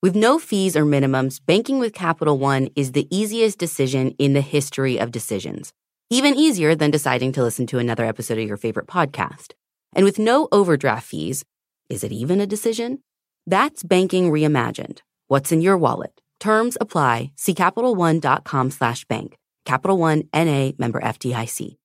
[0.00, 4.40] With no fees or minimums, banking with Capital One is the easiest decision in the
[4.40, 5.72] history of decisions.
[6.08, 9.54] Even easier than deciding to listen to another episode of your favorite podcast.
[9.94, 11.44] And with no overdraft fees,
[11.88, 13.00] is it even a decision?
[13.48, 15.00] That's banking reimagined.
[15.26, 16.20] What's in your wallet?
[16.38, 17.32] Terms apply.
[17.34, 19.36] See CapitalOne.com slash bank.
[19.64, 21.76] Capital One NA member FDIC.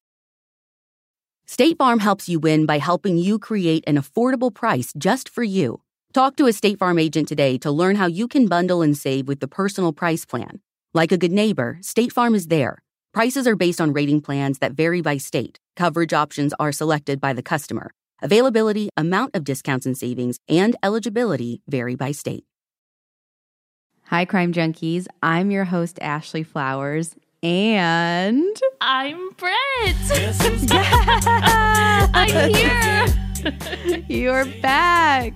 [1.47, 5.81] State Farm helps you win by helping you create an affordable price just for you.
[6.13, 9.27] Talk to a State Farm agent today to learn how you can bundle and save
[9.27, 10.59] with the personal price plan.
[10.93, 12.83] Like a good neighbor, State Farm is there.
[13.15, 15.57] Prices are based on rating plans that vary by state.
[15.75, 17.89] Coverage options are selected by the customer.
[18.21, 22.45] Availability, amount of discounts and savings, and eligibility vary by state.
[24.03, 25.07] Hi, Crime Junkies.
[25.23, 29.55] I'm your host, Ashley Flowers, and I'm Britt.
[30.71, 34.05] yeah, I'm here.
[34.07, 35.33] You're back.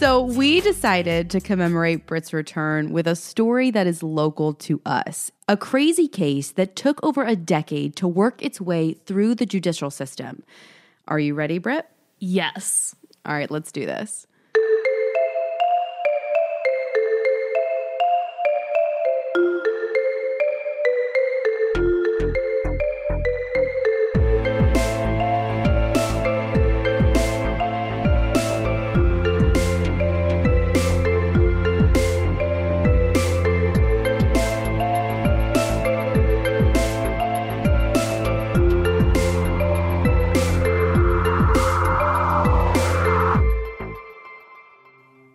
[0.00, 5.30] So, we decided to commemorate Britt's return with a story that is local to us.
[5.46, 9.90] A crazy case that took over a decade to work its way through the judicial
[9.90, 10.42] system.
[11.06, 11.86] Are you ready, Britt?
[12.18, 12.96] Yes.
[13.26, 14.26] All right, let's do this.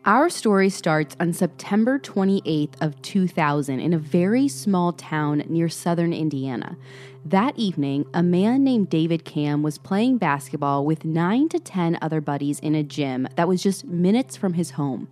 [0.06, 6.14] Our story starts on September 28th of 2000 in a very small town near southern
[6.14, 6.78] Indiana.
[7.26, 12.22] That evening, a man named David Camm was playing basketball with 9 to 10 other
[12.22, 15.08] buddies in a gym that was just minutes from his home.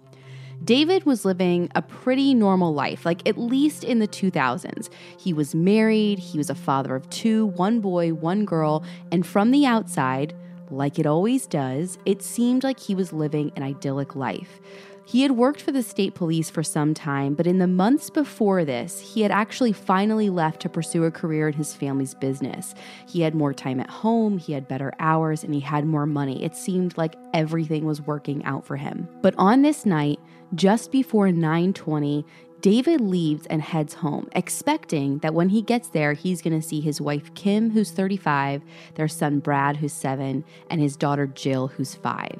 [0.64, 4.90] David was living a pretty normal life, like at least in the 2000s.
[5.18, 9.50] He was married, he was a father of two, one boy, one girl, and from
[9.50, 10.36] the outside,
[10.73, 14.59] like it always does, it seemed like he was living an idyllic life.
[15.06, 18.63] He had worked for the state police for some time, but in the months before
[18.63, 22.73] this, he had actually finally left to pursue a career in his family's business.
[23.07, 26.44] He had more time at home, he had better hours, and he had more money.
[26.44, 29.09] It seemed like everything was working out for him.
[29.22, 30.19] But on this night,
[30.56, 32.23] just before 9:20,
[32.63, 36.79] David leaves and heads home, expecting that when he gets there, he's going to see
[36.79, 38.63] his wife Kim, who's 35,
[38.96, 42.40] their son Brad, who's 7, and his daughter Jill, who's 5.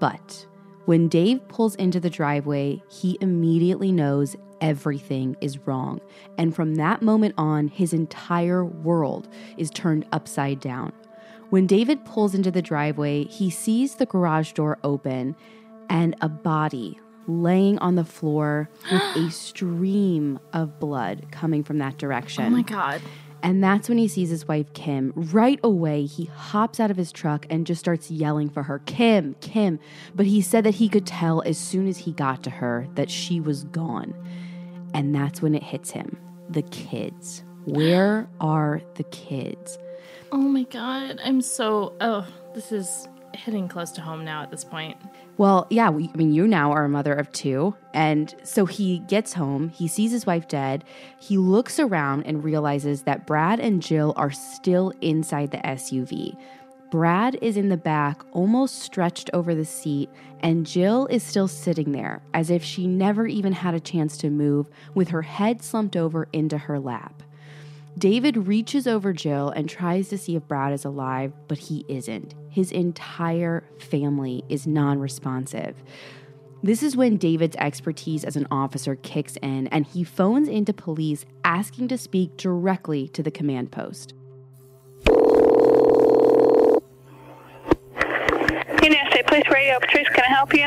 [0.00, 0.44] But
[0.86, 6.00] when Dave pulls into the driveway, he immediately knows everything is wrong.
[6.36, 10.92] And from that moment on, his entire world is turned upside down.
[11.50, 15.36] When David pulls into the driveway, he sees the garage door open
[15.88, 21.98] and a body laying on the floor with a stream of blood coming from that
[21.98, 22.46] direction.
[22.46, 23.00] Oh my God.
[23.42, 25.12] And that's when he sees his wife, Kim.
[25.14, 29.36] Right away, he hops out of his truck and just starts yelling for her Kim,
[29.40, 29.78] Kim.
[30.14, 33.10] But he said that he could tell as soon as he got to her that
[33.10, 34.12] she was gone.
[34.92, 36.18] And that's when it hits him
[36.50, 37.44] the kids.
[37.64, 39.78] Where are the kids?
[40.32, 41.20] Oh my God.
[41.22, 41.94] I'm so.
[42.00, 44.96] Oh, this is hitting close to home now at this point.
[45.38, 47.76] Well, yeah, we, I mean, you now are a mother of two.
[47.94, 50.82] And so he gets home, he sees his wife dead.
[51.20, 56.36] He looks around and realizes that Brad and Jill are still inside the SUV.
[56.90, 61.92] Brad is in the back, almost stretched over the seat, and Jill is still sitting
[61.92, 65.96] there as if she never even had a chance to move, with her head slumped
[65.96, 67.22] over into her lap.
[67.96, 72.34] David reaches over Jill and tries to see if Brad is alive, but he isn't.
[72.50, 75.76] His entire family is non responsive.
[76.62, 81.24] This is when David's expertise as an officer kicks in and he phones into police
[81.44, 84.14] asking to speak directly to the command post.
[89.18, 89.78] State Police Radio.
[89.78, 90.66] Patrice, can I help you?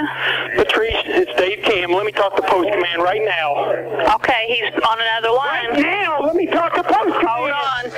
[0.56, 1.91] Patrice, it's Dave Camm.
[1.91, 3.68] Let me talk to Post Command right now.
[4.15, 5.71] Okay, he's on another line.
[5.71, 5.81] Right line.
[5.81, 7.27] now, let me talk to Post Command.
[7.27, 7.91] Hold on.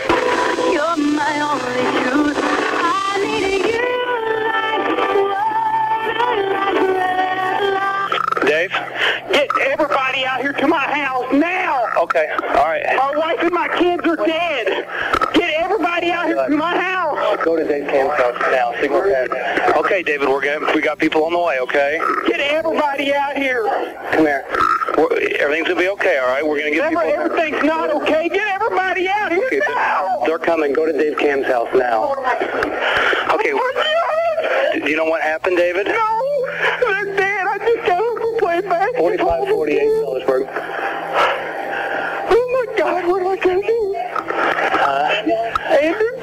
[0.73, 2.37] You're my only truth.
[2.41, 3.85] I need you
[4.49, 4.81] like
[8.49, 8.71] Dave?
[9.31, 11.85] Get everybody out here to my house now.
[12.01, 12.83] Okay, all right.
[12.97, 14.87] My wife and my kids are dead.
[15.33, 17.43] Get everybody out here to my house.
[17.43, 18.73] Go to Dave Camm's house now.
[18.81, 19.29] Signal 10.
[19.77, 21.99] Okay, David, we're getting, we got people on the way, okay?
[22.27, 23.63] Get everybody out here.
[24.11, 24.45] Come here.
[24.97, 26.45] We're, everything's gonna be okay, all right?
[26.45, 27.23] We're gonna get Remember, people.
[27.25, 28.29] everything's not okay.
[28.29, 30.19] Get everybody out here Okay, now.
[30.25, 30.73] They're coming.
[30.73, 32.13] Go to Dave Camm's house now.
[33.33, 33.51] Okay.
[34.79, 35.87] Do you know what happened, David?
[35.87, 36.45] No,
[36.81, 37.47] they're dead.
[37.47, 39.09] I just got home from playing basketball.
[39.09, 40.47] 4548 Sellersburg.
[42.29, 43.95] Oh my God, what am I gonna do?
[45.73, 46.22] Andrew, get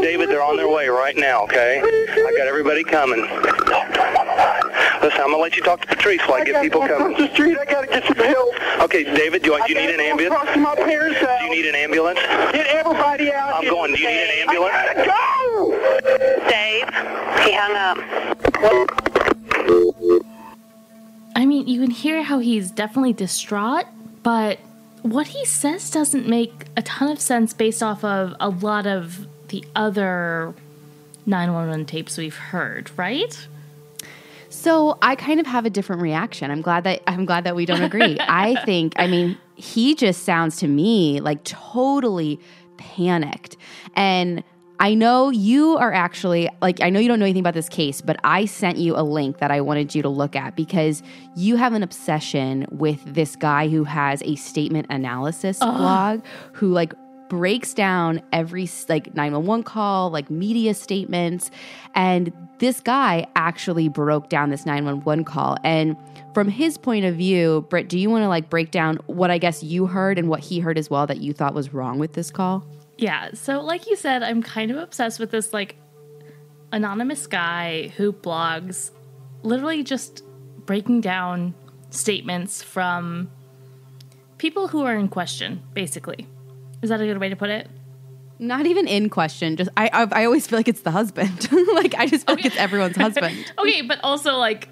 [0.00, 1.80] David, they're on their way right now, okay?
[1.80, 3.22] I got everybody coming.
[5.02, 7.12] Listen, I'm gonna let you talk to Patrice while I get gotta people go coming.
[7.14, 7.56] across the street.
[7.58, 8.54] I gotta get some help.
[8.82, 10.34] Okay, David, do, I, do you I need an ambulance?
[10.34, 11.38] Across to my parents' house.
[11.38, 12.18] Do you need an ambulance?
[12.52, 13.54] Get everybody out.
[13.54, 13.94] I'm going.
[13.94, 14.74] Do you need an ambulance?
[14.74, 15.70] I gotta go.
[16.48, 16.88] Dave,
[17.44, 17.98] he hung up.
[21.36, 23.86] I mean, you can hear how he's definitely distraught,
[24.22, 24.58] but
[25.12, 29.26] what he says doesn't make a ton of sense based off of a lot of
[29.48, 30.54] the other
[31.26, 33.48] 911 tapes we've heard, right?
[34.48, 36.50] So I kind of have a different reaction.
[36.50, 38.18] I'm glad that I'm glad that we don't agree.
[38.28, 42.40] I think, I mean, he just sounds to me like totally
[42.76, 43.56] panicked.
[43.94, 44.42] And
[44.80, 48.00] I know you are actually like I know you don't know anything about this case,
[48.00, 51.02] but I sent you a link that I wanted you to look at because
[51.34, 56.22] you have an obsession with this guy who has a statement analysis blog
[56.52, 56.94] who like
[57.28, 61.50] breaks down every like 911 call, like media statements.
[61.94, 65.56] And this guy actually broke down this 911 call.
[65.62, 65.96] And
[66.34, 69.38] from his point of view, Britt, do you want to like break down what I
[69.38, 72.14] guess you heard and what he heard as well that you thought was wrong with
[72.14, 72.64] this call?
[72.98, 75.76] Yeah, so like you said, I'm kind of obsessed with this like
[76.72, 78.90] anonymous guy who blogs
[79.42, 80.24] literally just
[80.66, 81.54] breaking down
[81.90, 83.30] statements from
[84.36, 86.26] people who are in question, basically.
[86.82, 87.70] Is that a good way to put it?
[88.40, 89.56] Not even in question.
[89.56, 91.50] Just I I, I always feel like it's the husband.
[91.74, 93.52] like I just feel like it's everyone's husband.
[93.58, 94.68] Okay, but also like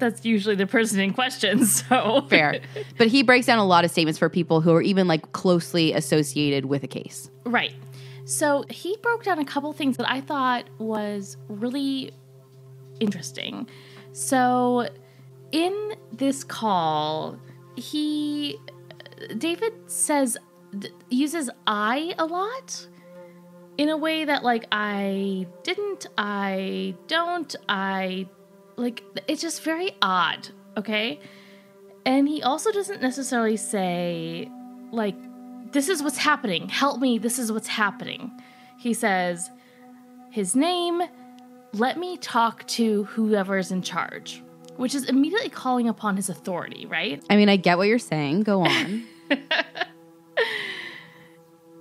[0.00, 2.60] that's usually the person in question, so Fair.
[2.98, 5.92] But he breaks down a lot of statements for people who are even like closely
[5.92, 7.30] associated with a case.
[7.44, 7.74] Right.
[8.24, 12.12] So he broke down a couple things that I thought was really
[13.00, 13.68] interesting.
[14.12, 14.88] So
[15.52, 17.38] in this call,
[17.76, 18.56] he
[19.30, 20.36] uh, David says
[21.08, 22.86] uses I a lot
[23.78, 28.28] in a way that like I didn't, I don't, I
[28.80, 31.20] like it's just very odd, okay?
[32.06, 34.50] And he also doesn't necessarily say
[34.92, 35.16] like
[35.72, 36.68] this is what's happening.
[36.68, 37.18] Help me.
[37.18, 38.30] This is what's happening.
[38.78, 39.50] He says
[40.32, 41.02] his name,
[41.72, 44.42] let me talk to whoever's in charge,
[44.76, 47.22] which is immediately calling upon his authority, right?
[47.30, 48.42] I mean, I get what you're saying.
[48.42, 49.04] Go on.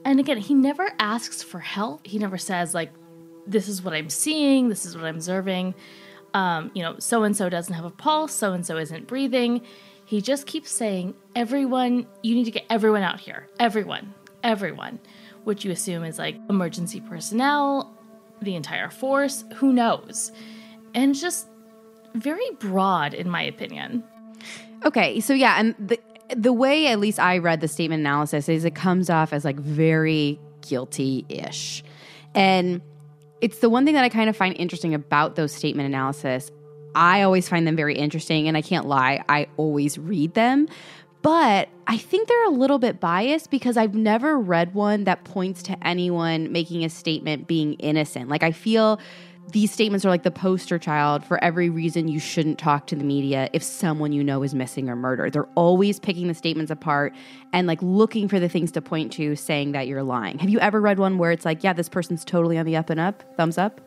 [0.09, 2.07] And again, he never asks for help.
[2.07, 2.91] He never says, like,
[3.45, 5.75] this is what I'm seeing, this is what I'm observing.
[6.33, 9.61] Um, you know, so and so doesn't have a pulse, so and so isn't breathing.
[10.05, 13.47] He just keeps saying, everyone, you need to get everyone out here.
[13.59, 14.99] Everyone, everyone,
[15.43, 17.95] which you assume is like emergency personnel,
[18.41, 20.31] the entire force, who knows?
[20.93, 21.47] And just
[22.15, 24.03] very broad, in my opinion.
[24.85, 25.99] Okay, so yeah, and the
[26.35, 29.59] the way at least I read the statement analysis is it comes off as like
[29.59, 31.83] very guilty-ish.
[32.35, 32.81] And
[33.41, 36.51] it's the one thing that I kind of find interesting about those statement analysis.
[36.95, 40.67] I always find them very interesting and I can't lie, I always read them.
[41.21, 45.63] But I think they're a little bit biased because I've never read one that points
[45.63, 48.29] to anyone making a statement being innocent.
[48.29, 48.99] Like I feel
[49.51, 53.03] these statements are like the poster child for every reason you shouldn't talk to the
[53.03, 55.33] media if someone you know is missing or murdered.
[55.33, 57.13] They're always picking the statements apart
[57.53, 60.39] and like looking for the things to point to saying that you're lying.
[60.39, 62.89] Have you ever read one where it's like, yeah, this person's totally on the up
[62.89, 63.81] and up, thumbs up?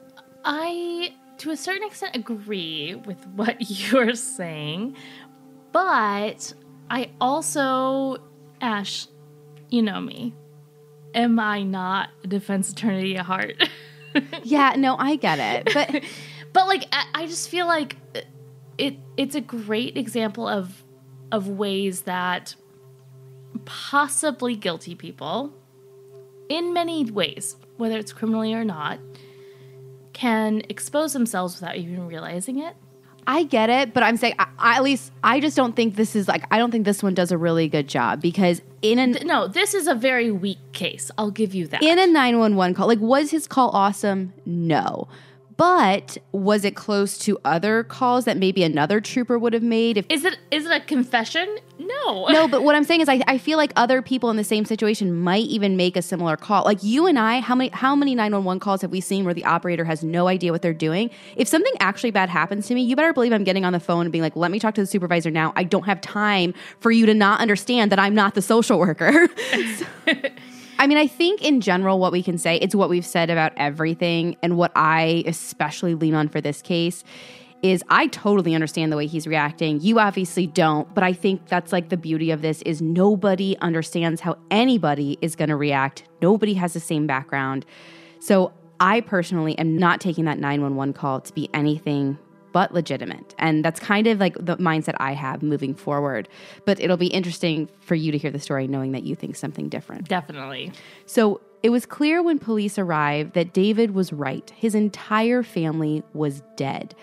[0.45, 4.97] I, to a certain extent, agree with what you're saying,
[5.71, 6.52] but
[6.90, 8.19] I also,
[8.61, 9.07] Ash,
[9.71, 10.35] you know me.
[11.14, 13.62] Am I not a defense attorney at heart?
[14.45, 15.75] Yeah, no, I get it.
[15.75, 16.02] But
[16.52, 18.21] but like, I, I just feel like uh,
[18.78, 18.97] it.
[19.16, 20.83] It's a great example of
[21.31, 22.54] of ways that
[23.64, 25.52] possibly guilty people,
[26.49, 28.99] in many ways, whether it's criminally or not,
[30.12, 32.75] can expose themselves without even realizing it.
[33.26, 36.16] I get it, but I'm saying I, I, at least I just don't think this
[36.16, 39.07] is like I don't think this one does a really good job because in a
[39.25, 41.11] No, this is a very weak case.
[41.17, 41.83] I'll give you that.
[41.83, 44.35] in a 911 call, like was his call awesome?
[44.45, 45.09] No.
[45.56, 50.06] But was it close to other calls that maybe another trooper would have made if
[50.09, 51.59] is it is it a confession?
[51.78, 52.28] No.
[52.28, 54.64] No, but what I'm saying is I, I feel like other people in the same
[54.64, 56.64] situation might even make a similar call.
[56.64, 59.44] Like you and I, how many how many 911 calls have we seen where the
[59.44, 61.11] operator has no idea what they're doing?
[61.37, 64.02] If something actually bad happens to me, you better believe I'm getting on the phone
[64.02, 65.52] and being like, "Let me talk to the supervisor now.
[65.56, 69.28] I don't have time for you to not understand that I'm not the social worker."
[70.83, 73.53] I mean, I think in general, what we can say, it's what we've said about
[73.57, 77.05] everything, and what I especially lean on for this case
[77.62, 79.81] is I totally understand the way he's reacting.
[79.81, 84.21] You obviously don't, but I think that's like the beauty of this is nobody understands
[84.21, 86.03] how anybody is going to react.
[86.21, 87.65] Nobody has the same background.
[88.19, 92.19] So I personally am not taking that 911 call to be anything
[92.52, 93.35] but legitimate.
[93.38, 96.28] And that's kind of like the mindset I have moving forward.
[96.64, 99.68] But it'll be interesting for you to hear the story knowing that you think something
[99.68, 100.09] different.
[100.09, 100.73] Definitely.
[101.06, 104.50] So it was clear when police arrived that David was right.
[104.56, 106.94] His entire family was dead.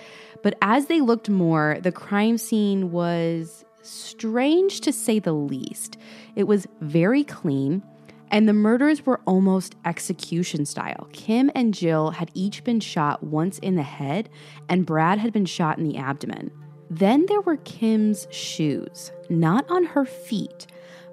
[0.43, 5.97] But as they looked more, the crime scene was strange to say the least.
[6.35, 7.83] It was very clean.
[8.31, 11.07] And the murders were almost execution style.
[11.13, 14.29] Kim and Jill had each been shot once in the head,
[14.67, 16.51] and Brad had been shot in the abdomen.
[16.89, 20.67] Then there were Kim's shoes, not on her feet,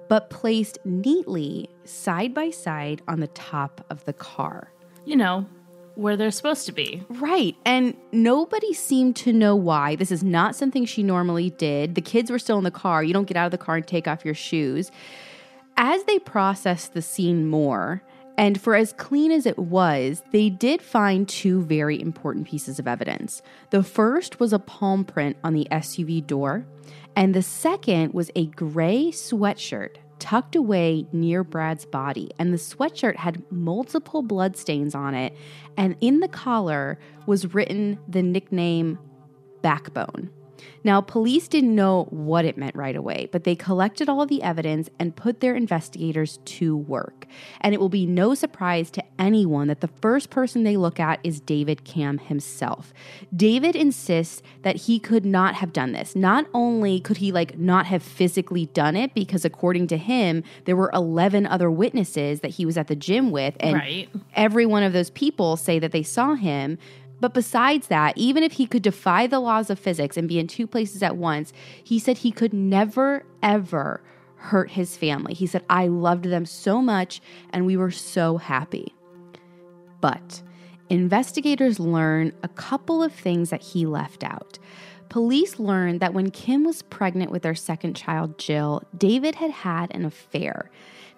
[0.09, 4.71] but placed neatly side by side on the top of the car.
[5.05, 5.45] You know,
[5.97, 7.03] where they're supposed to be.
[7.09, 7.55] Right.
[7.65, 9.95] And nobody seemed to know why.
[9.95, 11.95] This is not something she normally did.
[11.95, 13.03] The kids were still in the car.
[13.03, 14.91] You don't get out of the car and take off your shoes.
[15.79, 18.01] As they processed the scene more,
[18.35, 22.87] and for as clean as it was, they did find two very important pieces of
[22.87, 23.43] evidence.
[23.69, 26.65] The first was a palm print on the SUV door,
[27.15, 32.31] and the second was a gray sweatshirt tucked away near Brad's body.
[32.39, 35.35] And the sweatshirt had multiple bloodstains on it,
[35.77, 38.97] and in the collar was written the nickname
[39.61, 40.31] Backbone.
[40.83, 44.89] Now, police didn't know what it meant right away, but they collected all the evidence
[44.99, 47.25] and put their investigators to work.
[47.61, 51.19] And it will be no surprise to anyone that the first person they look at
[51.23, 52.93] is David Camm himself.
[53.35, 56.15] David insists that he could not have done this.
[56.15, 60.75] Not only could he like not have physically done it because according to him, there
[60.75, 64.09] were 11 other witnesses that he was at the gym with and Right.
[64.35, 66.77] every one of those people say that they saw him.
[67.19, 70.47] But besides that, even if he could defy the laws of physics and be in
[70.47, 71.51] two places at once,
[71.83, 74.01] he said he could never, ever
[74.35, 75.33] hurt his family.
[75.33, 78.93] He said, I loved them so much and we were so happy.
[79.99, 80.41] But
[80.89, 84.59] investigators learn a couple of things that he left out.
[85.09, 89.93] Police learned that when Kim was pregnant with their second child, Jill, David had had
[89.95, 90.69] an affair.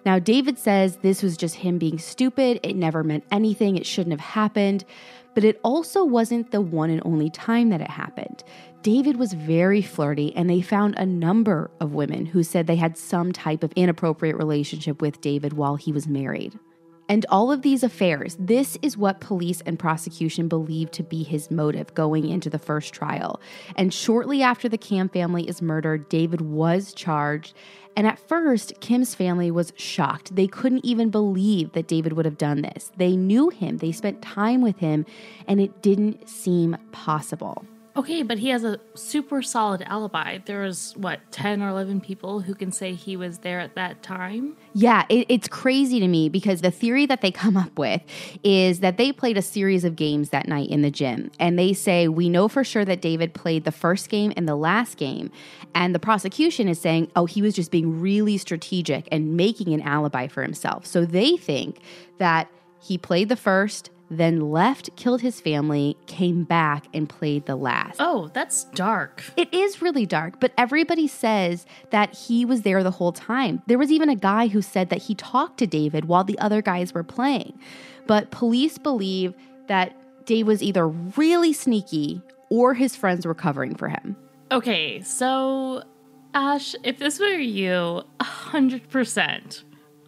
[0.06, 2.60] Now, David says this was just him being stupid.
[2.62, 3.76] It never meant anything.
[3.76, 4.84] It shouldn't have happened.
[5.34, 8.42] But it also wasn't the one and only time that it happened.
[8.82, 12.96] David was very flirty, and they found a number of women who said they had
[12.96, 16.58] some type of inappropriate relationship with David while he was married.
[17.10, 21.50] And all of these affairs, this is what police and prosecution believed to be his
[21.50, 23.40] motive going into the first trial.
[23.74, 27.54] And shortly after the Camm family is murdered, David was charged.
[27.96, 30.34] And at first, Kim's family was shocked.
[30.34, 32.92] They couldn't even believe that David would have done this.
[32.96, 35.04] They knew him, they spent time with him,
[35.46, 37.64] and it didn't seem possible.
[38.00, 40.38] Okay, but he has a super solid alibi.
[40.46, 44.02] There was, what, 10 or 11 people who can say he was there at that
[44.02, 44.56] time?
[44.72, 48.00] Yeah, it, it's crazy to me because the theory that they come up with
[48.42, 51.30] is that they played a series of games that night in the gym.
[51.38, 54.56] And they say, We know for sure that David played the first game and the
[54.56, 55.30] last game.
[55.74, 59.82] And the prosecution is saying, Oh, he was just being really strategic and making an
[59.82, 60.86] alibi for himself.
[60.86, 61.80] So they think
[62.16, 62.48] that
[62.80, 67.96] he played the first, then left, killed his family, came back, and played the last.
[68.00, 69.22] Oh, that's dark.
[69.36, 73.62] It is really dark, but everybody says that he was there the whole time.
[73.66, 76.60] There was even a guy who said that he talked to David while the other
[76.60, 77.58] guys were playing.
[78.06, 79.34] But police believe
[79.68, 84.16] that Dave was either really sneaky or his friends were covering for him.
[84.50, 85.84] Okay, so,
[86.34, 89.62] Ash, if this were you, 100%,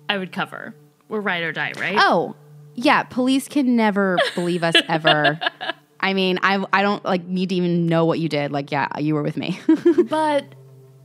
[0.09, 0.75] I would cover.
[1.09, 1.97] We're ride or die, right?
[1.99, 2.35] Oh,
[2.75, 5.41] yeah, police can never believe us ever.
[6.01, 8.51] I mean, I I don't like need to even know what you did.
[8.51, 9.61] Like, yeah, you were with me.
[10.09, 10.45] But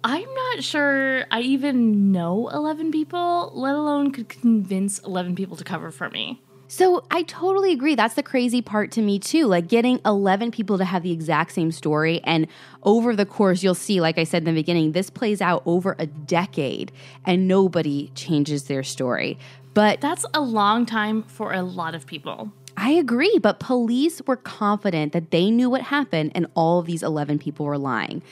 [0.04, 5.64] I'm not sure I even know 11 people, let alone could convince 11 people to
[5.64, 6.42] cover for me.
[6.70, 7.96] So I totally agree.
[7.96, 9.48] That's the crazy part to me, too.
[9.48, 12.20] Like getting 11 people to have the exact same story.
[12.26, 12.48] And
[12.84, 15.96] over the course, you'll see, like I said in the beginning, this plays out over
[15.98, 16.92] a decade
[17.26, 19.38] and nobody changes their story.
[19.78, 22.52] But That's a long time for a lot of people.
[22.76, 23.38] I agree.
[23.38, 27.68] But police were confident that they knew what happened and all of these 11 people
[27.68, 28.24] were lying.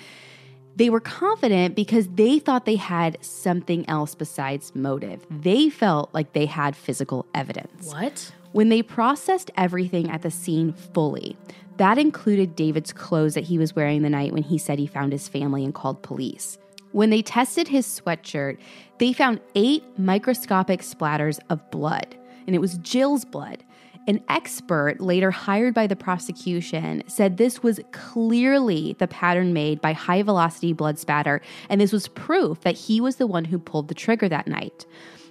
[0.75, 5.23] They were confident because they thought they had something else besides motive.
[5.29, 7.93] They felt like they had physical evidence.
[7.93, 8.31] What?
[8.51, 11.37] When they processed everything at the scene fully,
[11.77, 15.11] that included David's clothes that he was wearing the night when he said he found
[15.11, 16.57] his family and called police.
[16.95, 18.57] When they tested his sweatshirt,
[18.99, 22.15] they found eight microscopic splatters of blood,
[22.47, 23.65] and it was Jill's blood.
[24.07, 29.91] An expert later hired by the prosecution said this was clearly the pattern made by
[29.91, 33.89] high velocity blood spatter, and this was proof that he was the one who pulled
[33.89, 34.85] the trigger that night.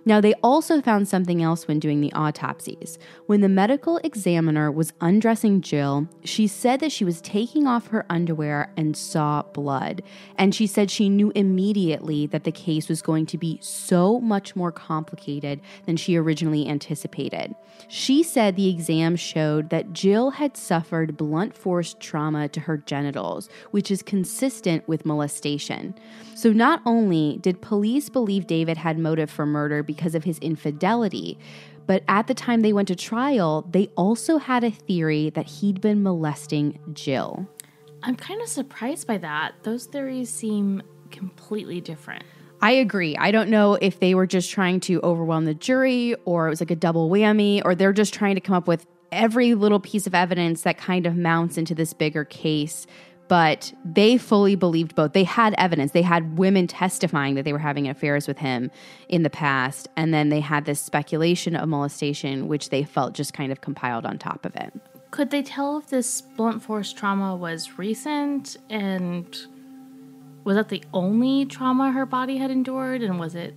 [0.07, 2.99] Now, they also found something else when doing the autopsies.
[3.27, 8.05] When the medical examiner was undressing Jill, she said that she was taking off her
[8.11, 10.03] underwear and saw blood.
[10.37, 14.55] And she said she knew immediately that the case was going to be so much
[14.55, 17.55] more complicated than she originally anticipated.
[17.89, 23.49] She said the exam showed that Jill had suffered blunt force trauma to her genitals,
[23.71, 25.95] which is consistent with molestation.
[26.35, 31.39] So, not only did police believe David had motive for murder because of his infidelity,
[31.87, 35.81] but at the time they went to trial, they also had a theory that he'd
[35.81, 37.47] been molesting Jill.
[38.03, 39.55] I'm kind of surprised by that.
[39.63, 42.25] Those theories seem completely different.
[42.61, 43.17] I agree.
[43.17, 46.61] I don't know if they were just trying to overwhelm the jury or it was
[46.61, 50.07] like a double whammy or they're just trying to come up with every little piece
[50.07, 52.87] of evidence that kind of mounts into this bigger case.
[53.35, 55.13] But they fully believed both.
[55.13, 55.91] They had evidence.
[55.91, 58.71] They had women testifying that they were having affairs with him
[59.09, 59.89] in the past.
[59.97, 64.07] And then they had this speculation of molestation, which they felt just kind of compiled
[64.07, 64.73] on top of it.
[65.11, 69.37] Could they tell if this blunt force trauma was recent and
[70.45, 73.57] was that the only trauma her body had endured and was it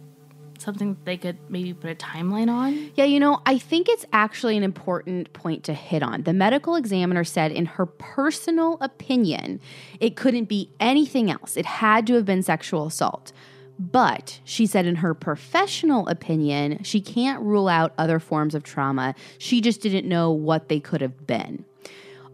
[0.68, 2.92] something they could maybe put a timeline on?
[2.96, 6.24] Yeah, you know, I think it's actually an important point to hit on.
[6.24, 9.62] The medical examiner said, in her personal opinion,
[10.02, 11.56] it couldn't be anything else.
[11.56, 13.32] It had to have been sexual assault.
[13.80, 19.16] But she said, in her professional opinion, she can't rule out other forms of trauma.
[19.38, 21.64] She just didn't know what they could have been.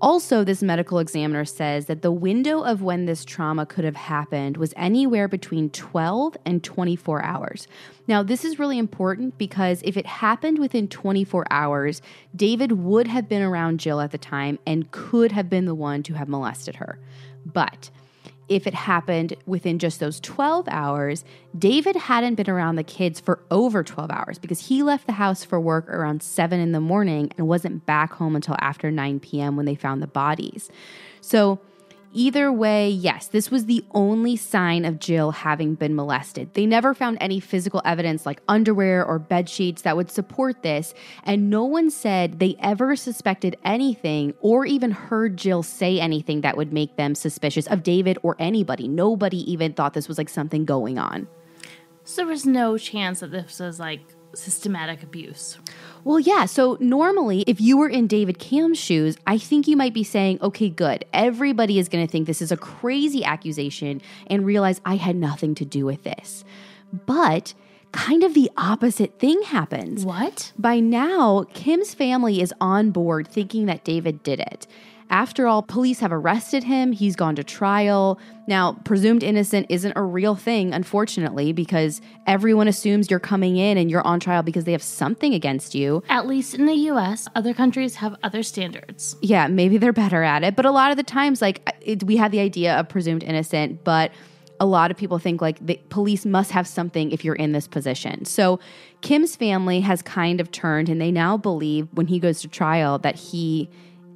[0.03, 4.57] Also, this medical examiner says that the window of when this trauma could have happened
[4.57, 7.69] was anywhere between 12 and 24 hours.
[8.05, 12.01] Now, this is really important because if it happened within 24 hours,
[12.35, 16.03] David would have been around Jill at the time and could have been the one
[16.03, 16.99] to have molested her.
[17.45, 17.89] But
[18.49, 21.23] if it happened within just those 12 hours,
[21.57, 25.43] David hadn't been around the kids for over 12 hours because he left the house
[25.43, 29.55] for work around 7 in the morning and wasn't back home until after 9 p.m.
[29.55, 30.69] when they found the bodies.
[31.21, 31.59] So,
[32.15, 36.53] Either way, yes, this was the only sign of Jill having been molested.
[36.53, 40.93] They never found any physical evidence like underwear or bed sheets that would support this,
[41.23, 46.55] and no one said they ever suspected anything or even heard Jill say anything that
[46.55, 48.87] would make them suspicious of David or anybody.
[48.87, 51.27] Nobody even thought this was like something going on.
[52.03, 54.01] So there was no chance that this was like
[54.35, 55.57] systematic abuse.
[56.03, 56.45] Well, yeah.
[56.45, 60.39] So normally, if you were in David Camm's shoes, I think you might be saying,
[60.41, 61.05] okay, good.
[61.13, 65.55] Everybody is going to think this is a crazy accusation and realize I had nothing
[65.55, 66.43] to do with this.
[66.91, 67.53] But
[67.93, 70.03] kind of the opposite thing happens.
[70.03, 70.51] What?
[70.57, 74.67] By now, Kim's family is on board thinking that David did it.
[75.13, 76.91] After all, police have arrested him.
[76.91, 78.19] He's gone to trial.
[78.47, 83.91] Now, presumed innocent isn't a real thing, unfortunately, because everyone assumes you're coming in and
[83.91, 86.01] you're on trial because they have something against you.
[86.09, 89.15] At least in the US, other countries have other standards.
[89.21, 90.55] Yeah, maybe they're better at it.
[90.55, 93.83] But a lot of the times, like, it, we have the idea of presumed innocent,
[93.83, 94.11] but
[94.59, 97.67] a lot of people think like the police must have something if you're in this
[97.67, 98.25] position.
[98.25, 98.59] So
[99.01, 102.97] Kim's family has kind of turned and they now believe when he goes to trial
[102.99, 103.69] that he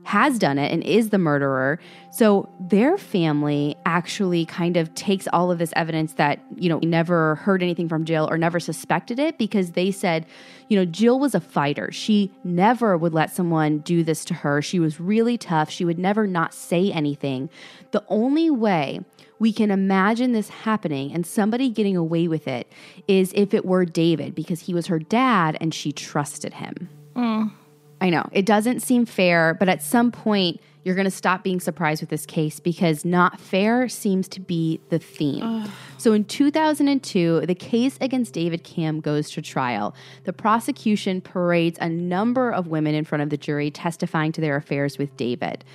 [0.08, 1.78] has done it and is the murderer.
[2.12, 7.36] So their family actually kind of takes all of this evidence that, you know, never
[7.36, 10.26] heard anything from Jill or never suspected it because they said,
[10.70, 11.92] you know, Jill was a fighter.
[11.92, 14.62] She never would let someone do this to her.
[14.62, 15.70] She was really tough.
[15.70, 17.50] She would never not say anything.
[17.92, 19.02] The only way
[19.40, 22.72] we can imagine this happening and somebody getting away with it
[23.10, 26.88] is if it were David because he was her dad and she trusted him.
[27.14, 27.52] Mm.
[28.00, 31.60] I know it doesn't seem fair, but at some point You're going to stop being
[31.60, 35.66] surprised with this case because not fair seems to be the theme.
[35.98, 39.94] So in 2002, the case against David Camm goes to trial.
[40.24, 44.56] The prosecution parades a number of women in front of the jury testifying to their
[44.56, 45.66] affairs with David.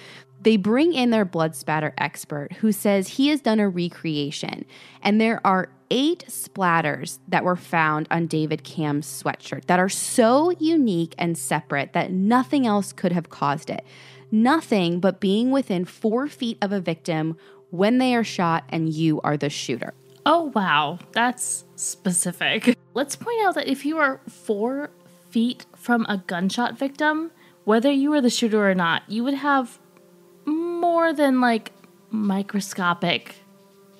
[0.43, 4.65] They bring in their blood spatter expert who says he has done a recreation,
[5.01, 10.51] and there are eight splatters that were found on David Camm's sweatshirt that are so
[10.59, 13.85] unique and separate that nothing else could have caused it.
[14.31, 17.37] Nothing but being within four feet of a victim
[17.71, 19.95] when they are shot and you are the shooter.
[20.25, 20.99] Oh, wow.
[21.13, 22.77] That's specific.
[22.95, 24.91] Let's point out that if you are four
[25.31, 27.31] feet from a gunshot victim,
[27.65, 29.79] whether you were the shooter or not, you would have
[30.83, 31.73] more than like
[32.11, 33.37] microscopic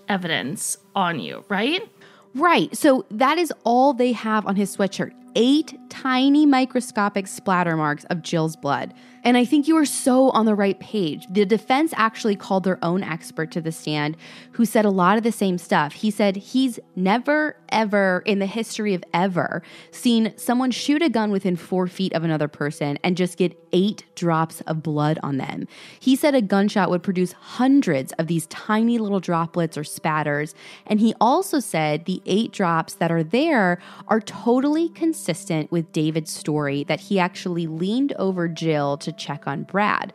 [0.09, 1.89] evidence on you, right?
[2.35, 2.77] Right.
[2.77, 8.23] So that is all they have on his sweatshirt eight tiny microscopic splatter marks of
[8.23, 8.95] Jill's blood.
[9.25, 11.27] And I think you are so on the right page.
[11.31, 14.17] The defense actually called their own expert to the stand
[14.53, 15.93] who said a lot of the same stuff.
[15.93, 21.31] He said he's never, ever in the history of ever seen someone shoot a gun
[21.31, 25.69] within four feet of another person and just get eight drops of blood on them.
[26.01, 30.55] He said a gunshot would produce hundreds of these tiny little droplets or spatters.
[30.85, 35.22] And he also said the eight drops that are there are totally consistent
[35.71, 40.13] with David's story that he actually leaned over Jill to check on Brad.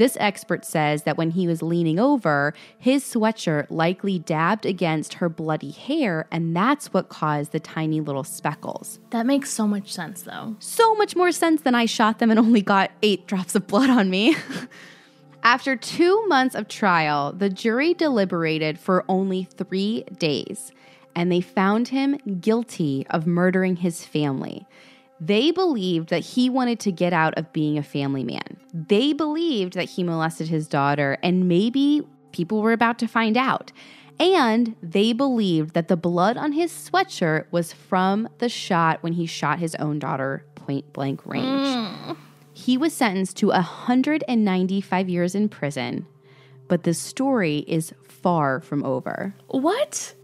[0.00, 5.28] This expert says that when he was leaning over, his sweatshirt likely dabbed against her
[5.28, 8.98] bloody hair, and that's what caused the tiny little speckles.
[9.10, 10.56] That makes so much sense, though.
[10.58, 13.90] So much more sense than I shot them and only got eight drops of blood
[13.90, 14.34] on me.
[15.42, 20.72] After two months of trial, the jury deliberated for only three days,
[21.14, 24.66] and they found him guilty of murdering his family.
[25.20, 28.56] They believed that he wanted to get out of being a family man.
[28.72, 33.70] They believed that he molested his daughter, and maybe people were about to find out.
[34.18, 39.26] And they believed that the blood on his sweatshirt was from the shot when he
[39.26, 42.16] shot his own daughter point blank range.
[42.52, 46.06] He was sentenced to 195 years in prison,
[46.68, 49.34] but the story is far from over.
[49.48, 50.14] What?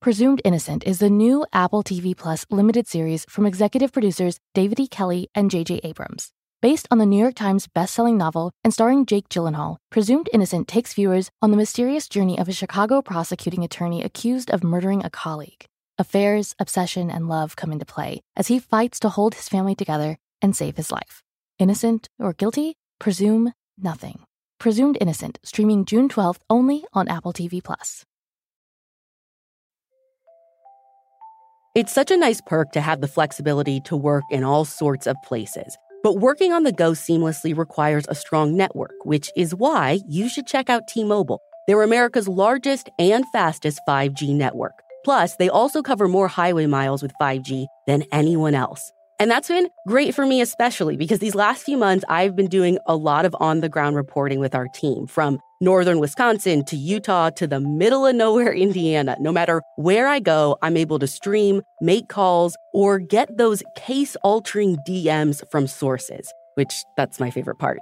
[0.00, 4.86] Presumed Innocent is the new Apple TV Plus limited series from executive producers David E.
[4.86, 5.80] Kelley and J.J.
[5.82, 6.30] Abrams.
[6.62, 10.94] Based on the New York Times bestselling novel and starring Jake Gyllenhaal, Presumed Innocent takes
[10.94, 15.64] viewers on the mysterious journey of a Chicago prosecuting attorney accused of murdering a colleague.
[15.98, 20.16] Affairs, obsession, and love come into play as he fights to hold his family together
[20.40, 21.24] and save his life.
[21.58, 22.76] Innocent or guilty?
[23.00, 24.20] Presume nothing.
[24.60, 28.04] Presumed Innocent, streaming June 12th only on Apple TV Plus.
[31.74, 35.16] It's such a nice perk to have the flexibility to work in all sorts of
[35.22, 35.76] places.
[36.02, 40.46] But working on the go seamlessly requires a strong network, which is why you should
[40.46, 41.40] check out T Mobile.
[41.66, 44.72] They're America's largest and fastest 5G network.
[45.04, 48.90] Plus, they also cover more highway miles with 5G than anyone else.
[49.20, 52.78] And that's been great for me, especially because these last few months, I've been doing
[52.86, 57.30] a lot of on the ground reporting with our team from northern Wisconsin to Utah
[57.30, 59.16] to the middle of nowhere, Indiana.
[59.20, 64.16] No matter where I go, I'm able to stream, make calls, or get those case
[64.22, 67.78] altering DMs from sources, which that's my favorite part.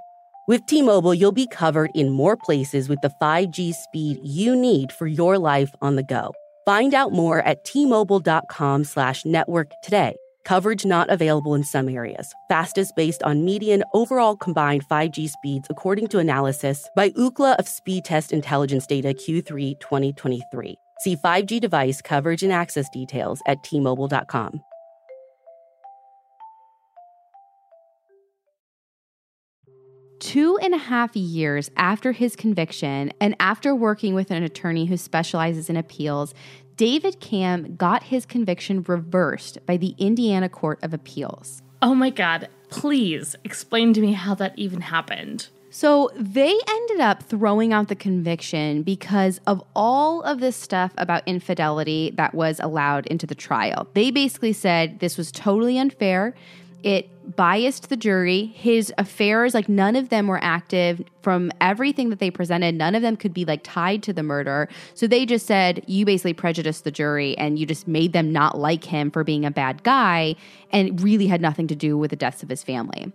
[0.47, 4.91] With T Mobile, you'll be covered in more places with the 5G speed you need
[4.91, 6.33] for your life on the go.
[6.65, 10.15] Find out more at tmobile.com slash network today.
[10.47, 12.33] Coverage not available in some areas.
[12.47, 18.05] Fastest based on median overall combined 5G speeds, according to analysis by Ookla of Speed
[18.05, 20.75] Test Intelligence Data Q3 2023.
[20.99, 24.61] See 5G device coverage and access details at tmobile.com.
[30.21, 34.95] Two and a half years after his conviction, and after working with an attorney who
[34.95, 36.33] specializes in appeals,
[36.77, 41.63] David Camm got his conviction reversed by the Indiana Court of Appeals.
[41.81, 42.49] Oh my God.
[42.69, 45.47] Please explain to me how that even happened.
[45.71, 51.23] So they ended up throwing out the conviction because of all of this stuff about
[51.25, 53.87] infidelity that was allowed into the trial.
[53.95, 56.35] They basically said this was totally unfair.
[56.83, 58.45] It biased the jury.
[58.55, 62.75] His affairs, like none of them were active from everything that they presented.
[62.75, 64.69] None of them could be like tied to the murder.
[64.93, 68.57] So they just said, you basically prejudiced the jury and you just made them not
[68.57, 70.35] like him for being a bad guy
[70.71, 73.11] and really had nothing to do with the deaths of his family.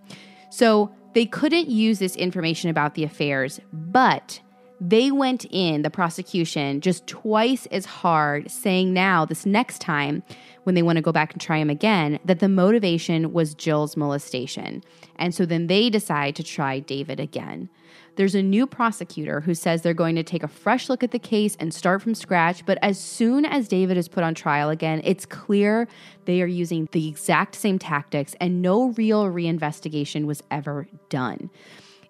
[0.50, 4.40] So they couldn't use this information about the affairs, but
[4.84, 10.24] They went in, the prosecution, just twice as hard, saying now, this next time,
[10.64, 13.96] when they want to go back and try him again, that the motivation was Jill's
[13.96, 14.82] molestation.
[15.16, 17.68] And so then they decide to try David again.
[18.16, 21.18] There's a new prosecutor who says they're going to take a fresh look at the
[21.18, 22.64] case and start from scratch.
[22.66, 25.88] But as soon as David is put on trial again, it's clear
[26.26, 31.50] they are using the exact same tactics and no real reinvestigation was ever done.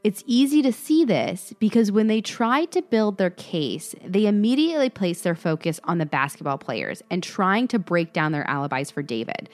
[0.04, 4.90] It's easy to see this because when they tried to build their case, they immediately
[4.90, 9.02] placed their focus on the basketball players and trying to break down their alibis for
[9.02, 9.48] David.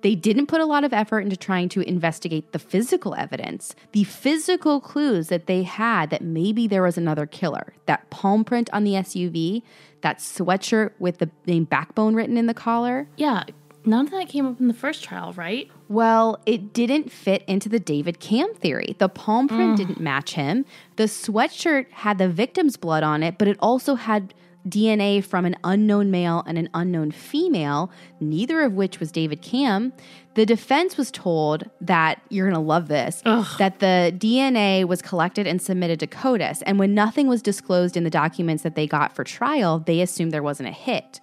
[0.00, 4.04] They didn't put a lot of effort into trying to investigate the physical evidence, the
[4.04, 7.74] physical clues that they had that maybe there was another killer.
[7.84, 9.62] That palm print on the SUV,
[10.00, 13.06] that sweatshirt with the name Backbone written in the collar.
[13.18, 13.44] Yeah,
[13.84, 15.70] none of that came up in the first trial, right?
[15.90, 18.94] Well, it didn't fit into the David Camm theory.
[18.98, 19.76] The palm print mm.
[19.76, 20.64] didn't match him.
[20.94, 24.32] The sweatshirt had the victim's blood on it, but it also had
[24.68, 29.92] DNA from an unknown male and an unknown female, neither of which was David Camm.
[30.34, 33.20] The defense was told that you're going to love this
[33.58, 36.62] that the DNA was collected and submitted to CODIS.
[36.66, 40.30] And when nothing was disclosed in the documents that they got for trial, they assumed
[40.30, 41.20] there wasn't a hit.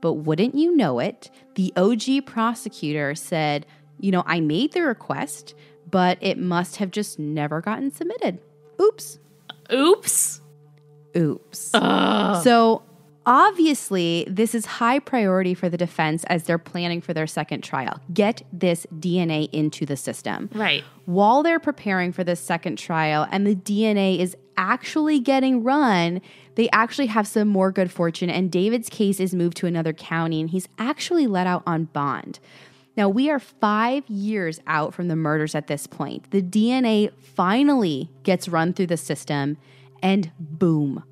[0.00, 3.66] But wouldn't you know it, the OG prosecutor said,
[3.98, 5.54] you know, I made the request,
[5.90, 8.38] but it must have just never gotten submitted.
[8.80, 9.18] Oops.
[9.72, 10.40] Oops.
[11.16, 11.58] Oops.
[11.58, 12.82] So
[13.26, 18.00] obviously, this is high priority for the defense as they're planning for their second trial.
[18.12, 20.48] Get this DNA into the system.
[20.54, 20.84] Right.
[21.06, 26.20] While they're preparing for this second trial and the DNA is actually getting run,
[26.54, 30.40] they actually have some more good fortune, and David's case is moved to another county
[30.40, 32.40] and he's actually let out on bond.
[32.98, 36.32] Now, we are five years out from the murders at this point.
[36.32, 39.56] The DNA finally gets run through the system,
[40.02, 41.04] and boom,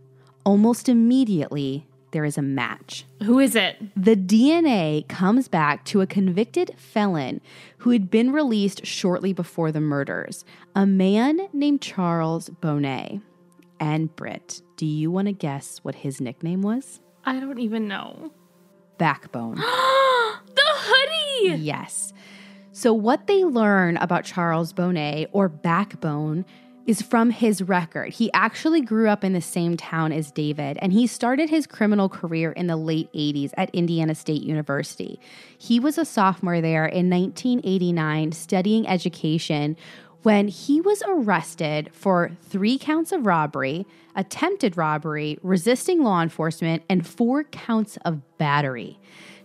[0.44, 3.05] almost immediately, there is a match.
[3.22, 3.77] Who is it?
[3.94, 7.40] The DNA comes back to a convicted felon
[7.79, 10.44] who had been released shortly before the murders,
[10.75, 13.20] a man named Charles Boney.
[13.79, 16.99] And Britt, do you want to guess what his nickname was?
[17.25, 18.33] I don't even know.
[18.99, 19.62] Backbone.
[20.55, 21.26] The hoodie.
[21.55, 22.13] Yes.
[22.73, 26.45] So, what they learn about Charles Boney or Backbone
[26.87, 28.13] is from his record.
[28.13, 32.09] He actually grew up in the same town as David, and he started his criminal
[32.09, 35.19] career in the late 80s at Indiana State University.
[35.59, 39.77] He was a sophomore there in 1989 studying education
[40.23, 47.07] when he was arrested for three counts of robbery, attempted robbery, resisting law enforcement, and
[47.07, 48.99] four counts of battery.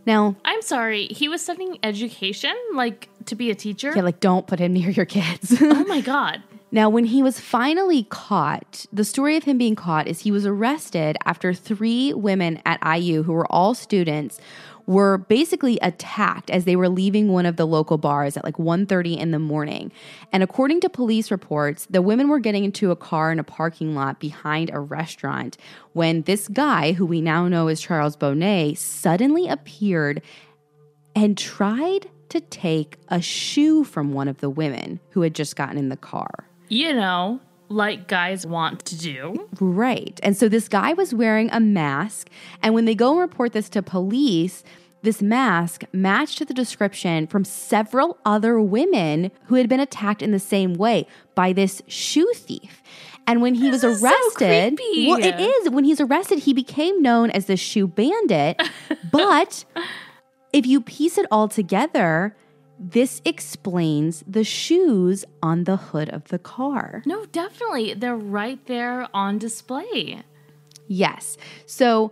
[0.05, 1.07] Now, I'm sorry.
[1.07, 3.93] He was studying education, like to be a teacher.
[3.95, 5.55] yeah, like don't put him near your kids.
[5.61, 6.41] oh my god.
[6.73, 10.45] Now, when he was finally caught, the story of him being caught is he was
[10.45, 14.39] arrested after three women at IU, who were all students,
[14.85, 19.17] were basically attacked as they were leaving one of the local bars at like 1.30
[19.17, 19.91] in the morning.
[20.31, 23.95] And according to police reports, the women were getting into a car in a parking
[23.95, 25.57] lot behind a restaurant
[25.93, 30.21] when this guy, who we now know as Charles Boney, suddenly appeared
[31.15, 35.77] and tried to take a shoe from one of the women who had just gotten
[35.77, 36.47] in the car.
[36.69, 39.49] You know, like guys want to do.
[39.59, 40.19] Right.
[40.23, 42.29] And so this guy was wearing a mask.
[42.61, 44.63] And when they go and report this to police,
[45.03, 50.31] this mask matched to the description from several other women who had been attacked in
[50.31, 52.83] the same way by this shoe thief.
[53.27, 55.07] And when he was This is so arrested, creepy.
[55.07, 55.69] well, it is.
[55.69, 58.61] When he's arrested, he became known as the shoe bandit.
[59.11, 59.63] but
[60.53, 62.35] if you piece it all together,
[62.83, 67.03] this explains the shoes on the hood of the car.
[67.05, 67.93] No, definitely.
[67.93, 70.23] They're right there on display.
[70.87, 71.37] Yes.
[71.67, 72.11] So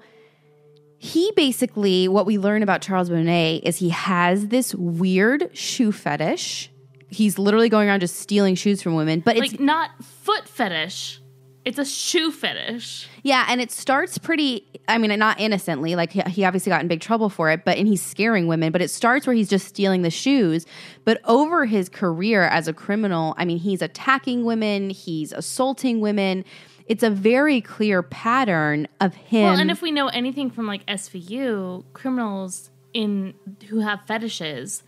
[1.00, 6.70] he basically, what we learn about Charles Boney is he has this weird shoe fetish.
[7.10, 11.20] He's literally going around just stealing shoes from women, but it's Like not foot fetish.
[11.66, 13.08] It's a shoe fetish.
[13.24, 14.66] yeah, and it starts pretty.
[14.88, 15.96] I mean, not innocently.
[15.96, 18.72] Like he, he obviously got in big trouble for it, but and he's scaring women.
[18.72, 20.66] But it starts where he's just stealing the shoes.
[21.06, 26.46] But over his career as a criminal, I mean, he's attacking women, he's assaulting women.
[26.88, 29.44] It's a very clear pattern of him.
[29.44, 33.36] Well, and if we know anything from like SVU, criminals in
[33.68, 34.82] who have fetishes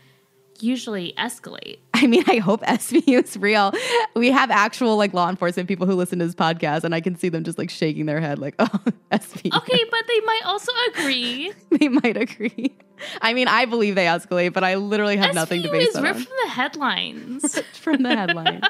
[0.59, 1.79] usually escalate.
[2.01, 3.71] I mean, I hope SVU is real.
[4.15, 7.15] We have actual like law enforcement people who listen to this podcast, and I can
[7.15, 8.67] see them just like shaking their head, like, "Oh,
[9.11, 11.53] SVU." Okay, but they might also agree.
[11.69, 12.75] they might agree.
[13.21, 15.93] I mean, I believe they escalate, but I literally have nothing to SVU base is
[15.95, 17.59] that ripped on from the headlines.
[17.73, 18.63] from the headlines.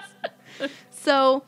[0.91, 1.43] so,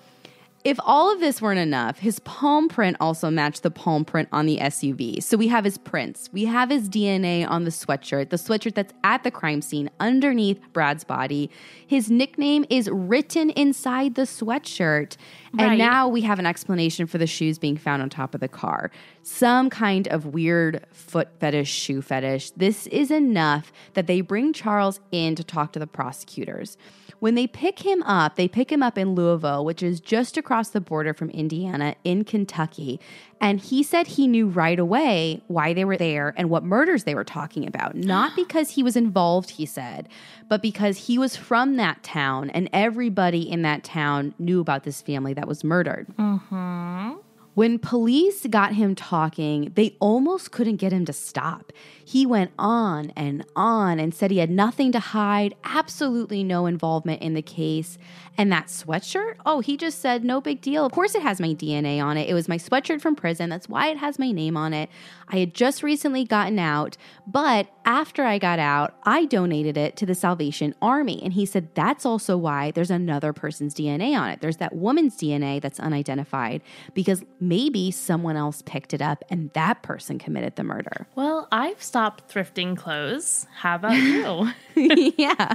[0.63, 4.45] If all of this weren't enough, his palm print also matched the palm print on
[4.45, 5.21] the SUV.
[5.21, 8.93] So we have his prints, we have his DNA on the sweatshirt, the sweatshirt that's
[9.03, 11.49] at the crime scene underneath Brad's body.
[11.85, 15.17] His nickname is written inside the sweatshirt.
[15.57, 18.47] And now we have an explanation for the shoes being found on top of the
[18.47, 18.89] car.
[19.21, 22.51] Some kind of weird foot fetish, shoe fetish.
[22.51, 26.77] This is enough that they bring Charles in to talk to the prosecutors.
[27.19, 30.69] When they pick him up, they pick him up in Louisville, which is just across
[30.69, 32.99] the border from Indiana in Kentucky.
[33.43, 37.13] And he said he knew right away why they were there and what murders they
[37.13, 37.93] were talking about.
[37.93, 40.07] Not because he was involved, he said,
[40.47, 45.01] but because he was from that town and everybody in that town knew about this
[45.01, 46.07] family that was murdered.
[46.17, 47.15] Mm-hmm.
[47.53, 51.71] When police got him talking, they almost couldn't get him to stop.
[52.03, 57.21] He went on and on and said he had nothing to hide, absolutely no involvement
[57.21, 57.99] in the case.
[58.35, 59.35] And that sweatshirt?
[59.45, 60.85] Oh, he just said, no big deal.
[60.85, 62.27] Of course, it has my DNA on it.
[62.27, 63.49] It was my sweatshirt from prison.
[63.49, 64.89] That's why it has my name on it.
[65.27, 70.05] I had just recently gotten out, but after I got out, I donated it to
[70.07, 71.21] the Salvation Army.
[71.23, 74.41] And he said, that's also why there's another person's DNA on it.
[74.41, 76.61] There's that woman's DNA that's unidentified
[76.95, 81.05] because maybe someone else picked it up and that person committed the murder.
[81.15, 83.45] Well, I've stopped thrifting clothes.
[83.55, 83.93] How about
[84.75, 85.13] you?
[85.17, 85.53] yeah.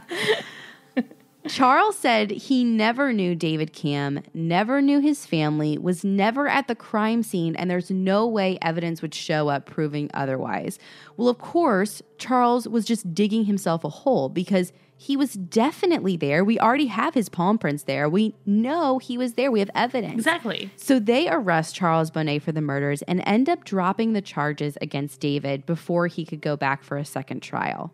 [1.46, 6.74] Charles said he never knew David Camm, never knew his family, was never at the
[6.74, 10.79] crime scene, and there's no way evidence would show up proving otherwise.
[11.16, 16.44] Well, of course, Charles was just digging himself a hole because he was definitely there.
[16.44, 18.09] We already have his palm prints there.
[18.09, 19.51] We know he was there.
[19.51, 20.14] We have evidence.
[20.14, 20.72] exactly.
[20.74, 25.20] So they arrest Charles Boney for the murders and end up dropping the charges against
[25.20, 27.92] David before he could go back for a second trial.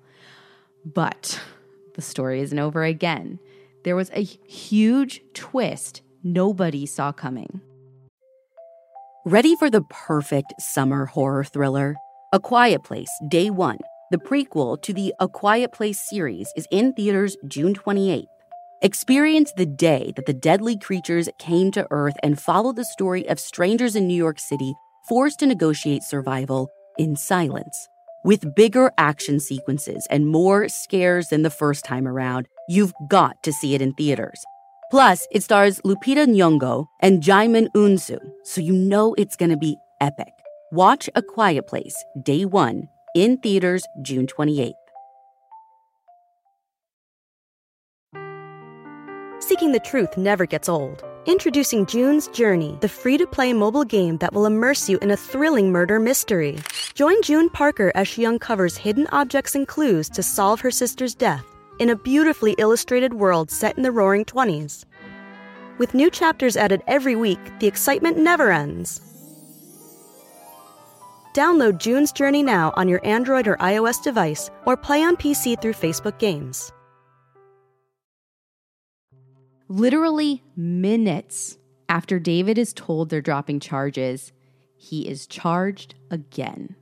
[0.83, 1.40] But
[1.94, 3.38] the story isn't over again.
[3.85, 7.61] There was a huge twist nobody saw coming.
[9.26, 11.96] Ready for the perfect summer horror thriller?
[12.33, 13.78] A Quiet Place Day 1,
[14.11, 18.26] the prequel to the A Quiet Place series, is in theaters June 28th.
[18.83, 23.40] Experience the day that the deadly creatures came to Earth and follow the story of
[23.40, 24.74] strangers in New York City
[25.09, 27.88] forced to negotiate survival in silence.
[28.24, 33.52] With bigger action sequences and more scares than the first time around, you've got to
[33.52, 34.42] see it in theaters.
[34.90, 39.76] Plus, it stars Lupita Nyong'o and Djimon Hounsou, so you know it's going to be
[40.00, 40.32] epic.
[40.72, 44.72] Watch A Quiet Place, Day 1, in theaters June 28th.
[49.40, 51.04] Seeking the truth never gets old.
[51.26, 55.16] Introducing June's Journey, the free to play mobile game that will immerse you in a
[55.16, 56.58] thrilling murder mystery.
[56.94, 61.44] Join June Parker as she uncovers hidden objects and clues to solve her sister's death
[61.80, 64.85] in a beautifully illustrated world set in the roaring 20s.
[65.78, 69.00] With new chapters added every week, the excitement never ends.
[71.35, 75.72] Download June's Journey now on your Android or iOS device or play on PC through
[75.72, 76.70] Facebook Games.
[79.66, 84.33] Literally minutes after David is told they're dropping charges,
[84.76, 86.76] he is charged again.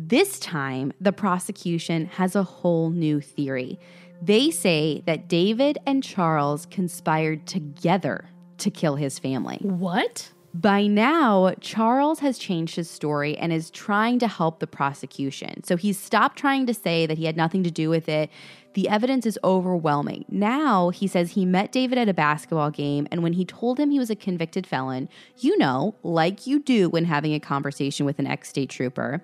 [0.00, 3.80] This time, the prosecution has a whole new theory.
[4.22, 9.58] They say that David and Charles conspired together to kill his family.
[9.60, 10.30] What?
[10.54, 15.64] By now, Charles has changed his story and is trying to help the prosecution.
[15.64, 18.30] So he's stopped trying to say that he had nothing to do with it.
[18.74, 20.24] The evidence is overwhelming.
[20.28, 23.90] Now he says he met David at a basketball game, and when he told him
[23.90, 25.08] he was a convicted felon,
[25.38, 29.20] you know, like you do when having a conversation with an ex state trooper,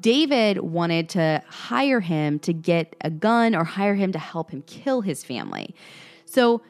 [0.00, 4.62] David wanted to hire him to get a gun or hire him to help him
[4.62, 5.74] kill his family.
[6.24, 6.62] So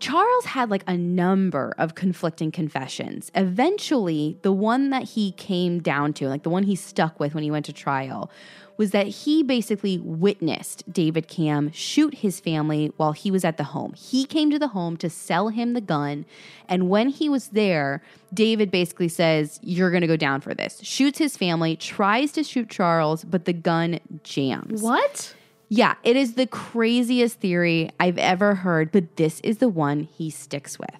[0.00, 3.30] Charles had like a number of conflicting confessions.
[3.34, 7.42] Eventually, the one that he came down to, like the one he stuck with when
[7.42, 8.30] he went to trial,
[8.78, 13.64] was that he basically witnessed David Camm shoot his family while he was at the
[13.64, 13.92] home.
[13.94, 16.24] He came to the home to sell him the gun.
[16.68, 20.80] And when he was there, David basically says, You're going to go down for this.
[20.82, 24.80] Shoots his family, tries to shoot Charles, but the gun jams.
[24.80, 25.34] What?
[25.68, 30.30] Yeah, it is the craziest theory I've ever heard, but this is the one he
[30.30, 30.96] sticks with.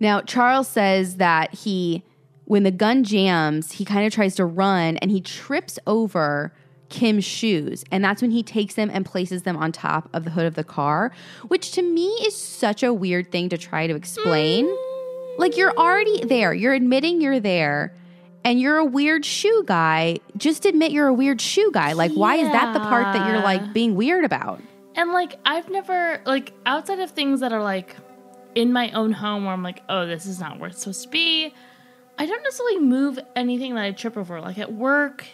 [0.00, 2.02] Now, Charles says that he,
[2.44, 6.52] when the gun jams, he kind of tries to run and he trips over
[6.94, 7.84] Kim's shoes.
[7.90, 10.54] And that's when he takes them and places them on top of the hood of
[10.54, 11.10] the car,
[11.48, 14.66] which to me is such a weird thing to try to explain.
[14.66, 15.38] Mm.
[15.38, 17.92] Like, you're already there, you're admitting you're there.
[18.46, 20.18] And you're a weird shoe guy.
[20.36, 21.94] Just admit you're a weird shoe guy.
[21.94, 24.60] Like, why is that the part that you're like being weird about?
[24.94, 27.96] And like I've never like outside of things that are like
[28.54, 31.08] in my own home where I'm like, oh, this is not where it's supposed to
[31.08, 31.54] be.
[32.18, 35.24] I don't necessarily move anything that I trip over, like at work,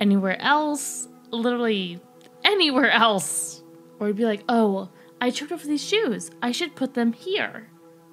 [0.00, 2.00] anywhere else, literally
[2.44, 3.62] anywhere else.
[4.00, 4.90] Or you'd be like, oh,
[5.20, 6.30] I tripped over these shoes.
[6.42, 7.68] I should put them here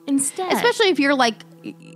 [0.07, 0.53] instead.
[0.53, 1.35] Especially if you're like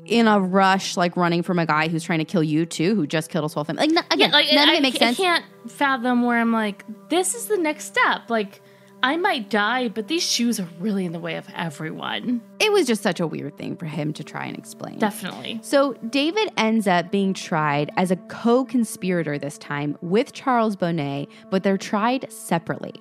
[0.05, 3.07] in a rush, like running from a guy who's trying to kill you too, who
[3.07, 3.87] just killed his whole family.
[3.87, 5.17] Like, no, again, like, none I, of it makes I sense.
[5.17, 8.29] can't fathom where I'm like, this is the next step.
[8.29, 8.61] Like,
[9.05, 12.41] I might die, but these shoes are really in the way of everyone.
[12.59, 14.97] It was just such a weird thing for him to try and explain.
[14.97, 15.59] Definitely.
[15.61, 21.61] So David ends up being tried as a co-conspirator this time with Charles Boney, but
[21.61, 22.95] they're tried separately.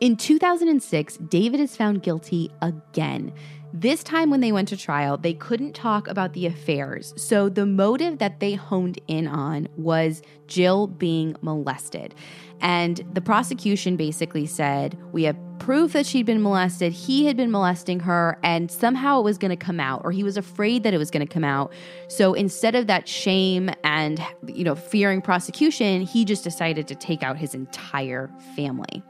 [0.00, 3.30] In 2006, David is found guilty again.
[3.72, 7.14] This time, when they went to trial, they couldn't talk about the affairs.
[7.16, 12.14] So, the motive that they honed in on was Jill being molested.
[12.60, 16.92] And the prosecution basically said, We have proof that she'd been molested.
[16.92, 20.24] He had been molesting her, and somehow it was going to come out, or he
[20.24, 21.72] was afraid that it was going to come out.
[22.08, 27.22] So, instead of that shame and, you know, fearing prosecution, he just decided to take
[27.22, 29.04] out his entire family.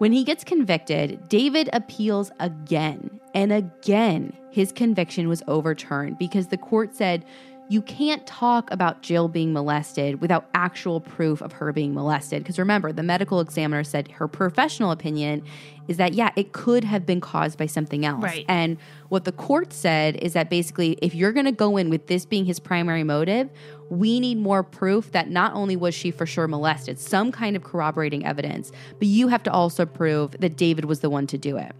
[0.00, 6.56] When he gets convicted, David appeals again, and again, his conviction was overturned because the
[6.56, 7.22] court said
[7.68, 12.42] you can't talk about Jill being molested without actual proof of her being molested.
[12.42, 15.44] Because remember, the medical examiner said her professional opinion
[15.86, 18.24] is that, yeah, it could have been caused by something else.
[18.24, 18.46] Right.
[18.48, 18.78] And
[19.10, 22.24] what the court said is that basically, if you're going to go in with this
[22.24, 23.50] being his primary motive,
[23.90, 27.64] we need more proof that not only was she for sure molested, some kind of
[27.64, 31.56] corroborating evidence, but you have to also prove that David was the one to do
[31.56, 31.72] it.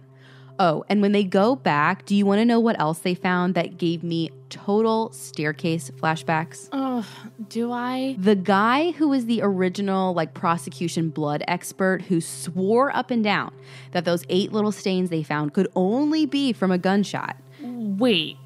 [0.59, 3.55] Oh, and when they go back, do you want to know what else they found
[3.55, 6.69] that gave me total staircase flashbacks?
[6.71, 7.07] Oh,
[7.49, 8.15] do I?
[8.19, 13.53] The guy who was the original like prosecution blood expert who swore up and down
[13.91, 17.37] that those eight little stains they found could only be from a gunshot.
[17.61, 18.37] Wait,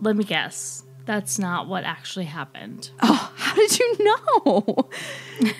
[0.00, 0.84] let me guess.
[1.10, 2.92] That's not what actually happened.
[3.02, 4.88] Oh, how did you know?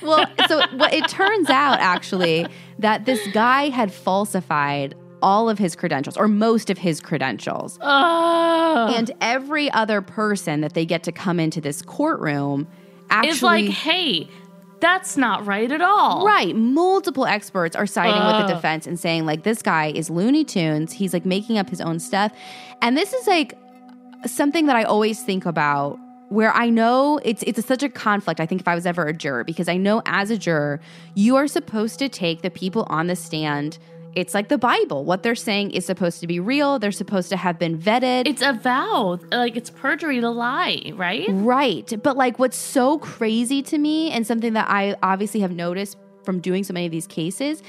[0.01, 2.47] well, so what it turns out actually
[2.79, 7.81] that this guy had falsified all of his credentials or most of his credentials.
[7.83, 12.69] Oh, And every other person that they get to come into this courtroom
[13.11, 14.29] actually it's like, hey,
[14.79, 16.25] that's not right at all.
[16.25, 16.55] Right.
[16.55, 20.93] Multiple experts are siding with the defense and saying, like, this guy is Looney Tunes.
[20.93, 22.31] He's like making up his own stuff.
[22.81, 23.59] And this is like
[24.27, 25.99] something that I always think about
[26.29, 28.41] where I know it's it's such a conflict.
[28.41, 30.81] I think if I was ever a juror, because I know as a juror,
[31.15, 33.79] you are supposed to take the people on the stand.
[34.15, 35.05] It's like the Bible.
[35.05, 36.79] What they're saying is supposed to be real.
[36.79, 38.27] They're supposed to have been vetted.
[38.27, 39.21] It's a vow.
[39.31, 41.27] Like, it's perjury to lie, right?
[41.29, 41.93] Right.
[42.03, 46.41] But like what's so crazy to me and something that I obviously have noticed from
[46.41, 47.63] doing so many of these cases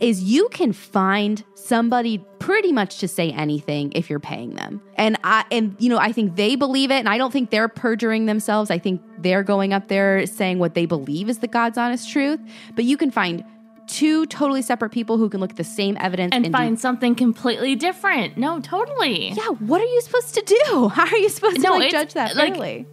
[0.00, 4.80] is you can find somebody pretty much to say anything if you're paying them.
[4.96, 7.68] And I and you know, I think they believe it and I don't think they're
[7.68, 8.70] perjuring themselves.
[8.70, 12.40] I think they're going up there saying what they believe is the God's honest truth,
[12.74, 13.44] but you can find
[13.86, 17.14] two totally separate people who can look at the same evidence And do- find something
[17.14, 18.36] completely different.
[18.36, 19.30] No, totally.
[19.30, 20.88] yeah, what are you supposed to do?
[20.92, 22.86] How are you supposed to like, judge that like- fairly?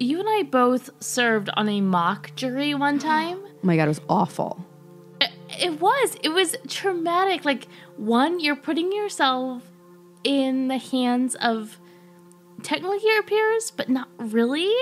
[0.00, 3.38] You and I both served on a mock jury one time.
[3.62, 4.66] Oh my god, it was awful.
[5.60, 6.16] It- was.
[6.22, 7.44] It was traumatic.
[7.44, 9.62] Like, one, you're putting yourself
[10.24, 11.78] in the hands of
[12.62, 14.72] technically your peers, but not really.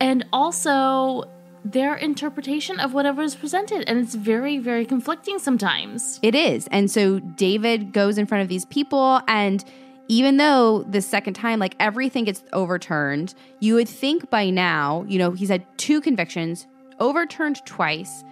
[0.00, 1.24] And also
[1.64, 3.88] their interpretation of whatever is presented.
[3.88, 6.20] And it's very, very conflicting sometimes.
[6.22, 6.68] It is.
[6.70, 9.64] And so David goes in front of these people and
[10.08, 15.18] even though the second time like everything gets overturned, you would think by now, you
[15.18, 16.66] know, he's had two convictions,
[17.00, 18.22] overturned twice.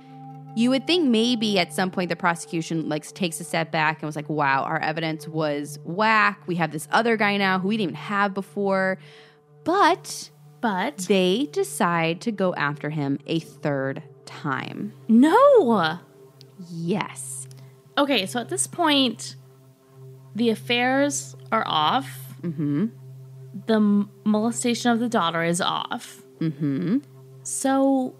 [0.57, 4.07] You would think maybe at some point the prosecution like takes a step back and
[4.07, 6.41] was like, "Wow, our evidence was whack.
[6.47, 8.99] We have this other guy now who we didn't even have before."
[9.65, 10.31] But
[10.61, 14.93] But they decide to go after him a third time.
[15.09, 15.99] no.
[16.71, 17.49] Yes.
[17.99, 19.37] Okay, so at this point,
[20.35, 22.35] the affairs are off.
[22.43, 22.91] Mhm.
[23.67, 26.23] The molestation of the daughter is off.
[26.41, 27.03] Mhm.
[27.43, 28.15] So,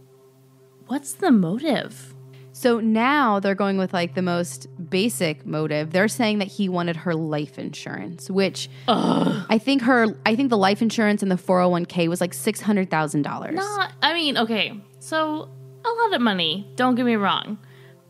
[0.89, 2.15] what's the motive?
[2.57, 5.91] So now they're going with like the most basic motive.
[5.91, 10.57] They're saying that he wanted her life insurance, which I think her I think the
[10.57, 13.55] life insurance and the 401k was like $600,000.
[13.55, 15.51] Not, I mean, okay, so
[15.85, 17.59] a lot of money, don't get me wrong,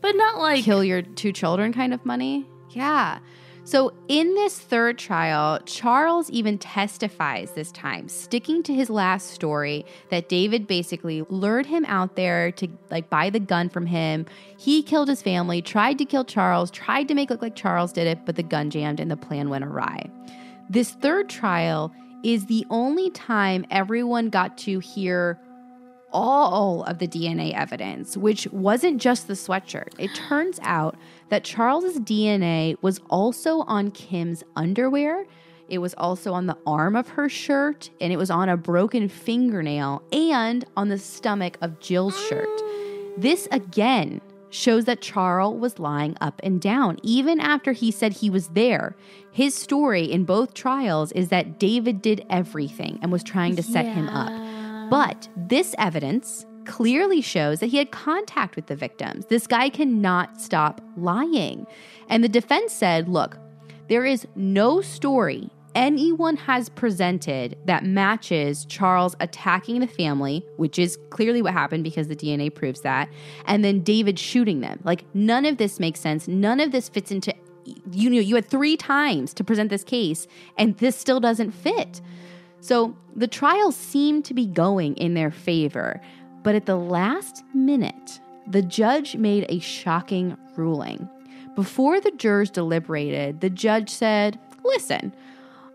[0.01, 2.45] but not like, Kill your two children kind of money?
[2.69, 3.17] Yeah.
[3.65, 9.87] So, in this third trial, Charles even testifies this time, sticking to his last story
[10.11, 14.27] that David basically lured him out there to like buy the gun from him.
[14.55, 17.91] He killed his family, tried to kill Charles, tried to make it look like Charles
[17.91, 20.11] did it, but the gun jammed and the plan went awry.
[20.69, 21.91] This third trial
[22.21, 25.39] is the only time everyone got to hear
[26.15, 29.89] all of the DNA evidence, which wasn't just the sweatshirt.
[29.99, 30.95] It turns out
[31.27, 35.25] that Charles's DNA was also on Kim's underwear.
[35.67, 39.09] It was also on the arm of her shirt, and it was on a broken
[39.09, 42.61] fingernail and on the stomach of Jill's shirt.
[43.17, 48.29] This again shows that Charles was lying up and down, even after he said he
[48.29, 48.95] was there.
[49.33, 53.85] His story in both trials is that David did everything and was trying to set
[53.85, 54.31] him up.
[54.89, 59.27] But this evidence clearly shows that he had contact with the victims.
[59.27, 61.67] This guy cannot stop lying.
[62.09, 63.37] And the defense said, look,
[63.87, 70.97] there is no story anyone has presented that matches Charles attacking the family, which is
[71.09, 73.09] clearly what happened because the DNA proves that,
[73.45, 74.79] and then David shooting them.
[74.83, 76.27] Like none of this makes sense.
[76.27, 77.35] None of this fits into
[77.91, 81.99] you know you had 3 times to present this case and this still doesn't fit.
[82.65, 86.01] So the trial seemed to be going in their favor,
[86.41, 91.07] but at the last minute, the judge made a shocking ruling.
[91.53, 95.13] Before the jurors deliberated, the judge said, Listen,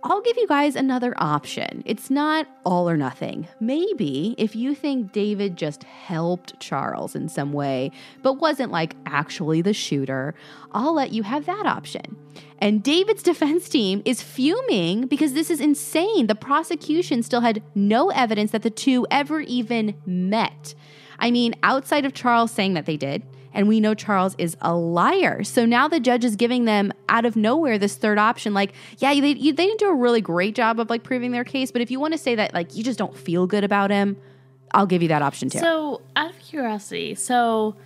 [0.03, 1.83] I'll give you guys another option.
[1.85, 3.49] It's not all or nothing.
[3.61, 7.91] Maybe if you think David just helped Charles in some way,
[8.23, 10.35] but wasn't like actually the shooter,
[10.73, 12.17] I'll let you have that option.
[12.61, 16.29] And David's defense team is fuming because this is insane.
[16.29, 20.75] The prosecution still had no evidence that the two ever even met.
[21.19, 23.23] I mean, outside of Charles saying that they did,
[23.53, 25.43] and we know Charles is a liar.
[25.45, 28.55] So now the judge is giving them out of nowhere this third option.
[28.55, 31.71] Like, yeah, they, they didn't do a really great job of like proving their case,
[31.71, 34.17] but if you want to say that like you just don't feel good about him,
[34.73, 35.59] I'll give you that option too.
[35.59, 37.77] So, out of curiosity, so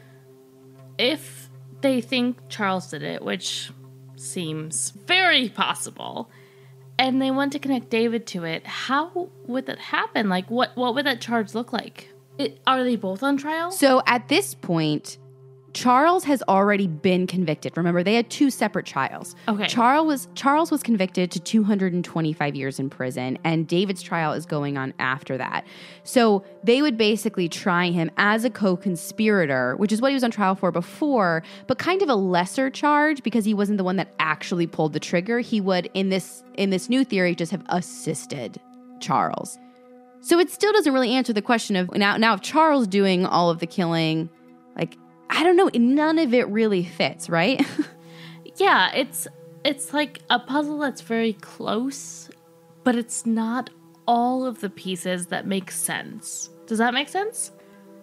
[0.98, 1.48] if
[1.80, 3.70] they think Charles did it, which
[4.16, 6.30] seems very possible,
[6.98, 10.28] and they want to connect David to it, how would that happen?
[10.28, 12.10] Like, what what would that charge look like?
[12.36, 13.70] It, are they both on trial?
[13.70, 15.18] So at this point,
[15.74, 17.76] Charles has already been convicted.
[17.76, 19.34] Remember, they had two separate trials.
[19.48, 19.66] Okay.
[19.66, 24.78] Charles was Charles was convicted to 225 years in prison, and David's trial is going
[24.78, 25.66] on after that.
[26.04, 30.30] So they would basically try him as a co-conspirator, which is what he was on
[30.30, 34.14] trial for before, but kind of a lesser charge because he wasn't the one that
[34.20, 35.40] actually pulled the trigger.
[35.40, 38.60] He would, in this in this new theory, just have assisted
[39.00, 39.58] Charles.
[40.20, 43.50] So it still doesn't really answer the question of now now if Charles doing all
[43.50, 44.30] of the killing,
[44.76, 44.96] like
[45.34, 47.64] I don't know, none of it really fits, right?
[48.56, 49.26] yeah, it's
[49.64, 52.30] it's like a puzzle that's very close,
[52.84, 53.70] but it's not
[54.06, 56.50] all of the pieces that make sense.
[56.66, 57.50] Does that make sense?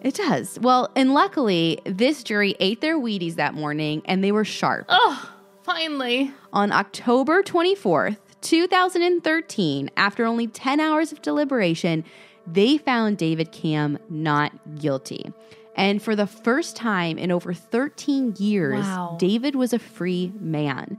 [0.02, 0.58] It does.
[0.60, 4.86] Well, and luckily, this jury ate their Wheaties that morning and they were sharp.
[4.88, 6.32] Oh, finally.
[6.52, 12.04] On October 24th, 2013, after only 10 hours of deliberation,
[12.46, 15.32] they found David Camm not guilty.
[15.76, 19.16] And for the first time in over 13 years, Wow.
[19.18, 20.98] David was a free man.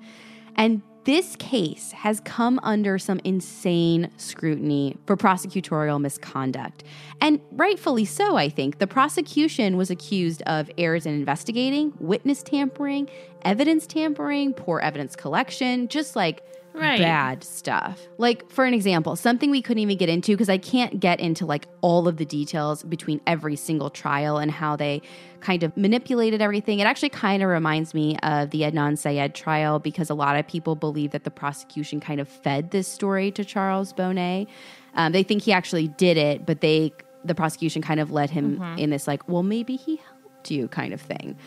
[0.56, 6.84] And this case has come under some insane scrutiny for prosecutorial misconduct.
[7.20, 8.80] And rightfully so, I think.
[8.80, 13.10] The prosecution was accused of errors in investigating, witness tampering,
[13.44, 16.42] evidence tampering, poor evidence collection, just like
[16.74, 17.00] Right.
[17.00, 18.08] bad stuff.
[18.18, 21.46] Like, for an example, something we couldn't even get into because I can't get into
[21.46, 25.02] like all of the details between every single trial and how they
[25.40, 26.80] kind of manipulated everything.
[26.80, 30.48] It actually kind of reminds me of the Adnan Syed trial because a lot of
[30.48, 34.48] people believe that the prosecution kind of fed this story to Charles Boney.
[34.96, 36.94] Um, they think he actually did it, but they,
[37.24, 40.94] the prosecution kind of led him in this like, well, maybe he helped you kind
[40.94, 41.38] of thing.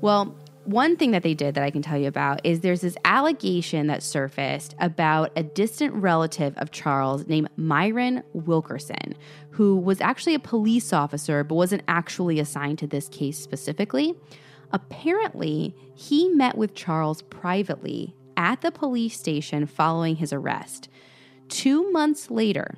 [0.00, 0.36] Well,
[0.68, 3.86] one thing that they did that I can tell you about is there's this allegation
[3.86, 9.14] that surfaced about a distant relative of Charles named Myron Wilkerson,
[9.52, 14.14] who was actually a police officer but wasn't actually assigned to this case specifically.
[14.70, 20.90] Apparently, he met with Charles privately at the police station following his arrest.
[21.48, 22.74] Two months later,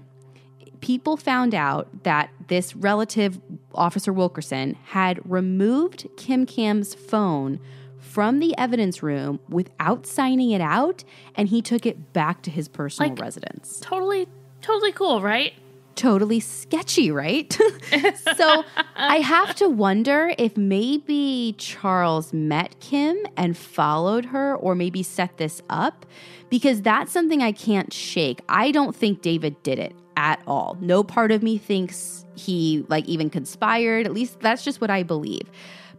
[0.81, 3.41] people found out that this relative,
[3.75, 7.59] Officer Wilkerson, had removed Kim Camm's phone
[8.01, 12.67] from the evidence room without signing it out, and he took it back to his
[12.69, 13.79] personal Like- residence.
[13.81, 14.27] Totally,
[14.63, 15.53] totally cool, right?
[15.97, 17.53] totally sketchy, right?
[18.37, 18.65] so
[18.97, 25.37] I have to wonder if maybe Charles met Kim and followed her or maybe set
[25.37, 26.07] this up
[26.49, 28.41] because that's something I can't shake.
[28.49, 30.79] I don't think David did it at all.
[30.81, 34.07] No part of me thinks he like even conspired.
[34.07, 35.51] At least that's just what I believe.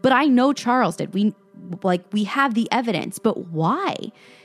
[0.02, 1.14] But I know Charles did.
[1.14, 1.36] We
[1.84, 3.96] like we have the evidence, but why?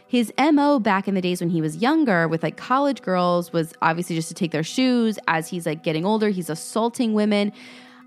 [0.09, 3.73] His MO back in the days when he was younger with like college girls was
[3.83, 5.19] obviously just to take their shoes.
[5.27, 7.53] As he's like getting older, he's assaulting women.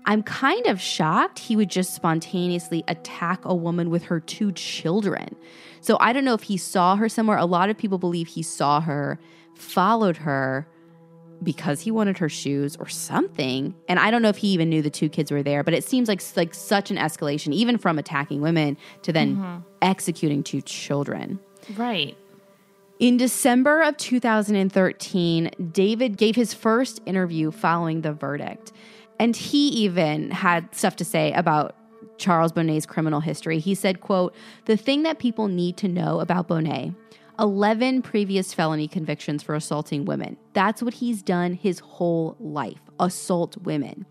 [0.06, 5.36] I'm kind of shocked he would just spontaneously attack a woman with her two children.
[5.82, 7.36] So I don't know if he saw her somewhere.
[7.36, 9.18] A lot of people believe he saw her,
[9.54, 10.66] followed her,
[11.42, 13.74] because he wanted her shoes or something.
[13.88, 15.84] And I don't know if he even knew the two kids were there, but it
[15.84, 19.58] seems like like such an escalation, even from attacking women to then mm-hmm.
[19.82, 21.40] executing two children.
[21.76, 22.16] Right.
[22.98, 28.72] In December of 2013, David gave his first interview following the verdict.
[29.18, 31.74] And he even had stuff to say about
[32.18, 33.58] Charles Boney's criminal history.
[33.58, 34.34] He said, quote,
[34.66, 36.94] "The thing that people need to know about Boney
[37.40, 40.36] 11 previous felony convictions for assaulting women.
[40.52, 44.04] That's what he's done his whole life assault women.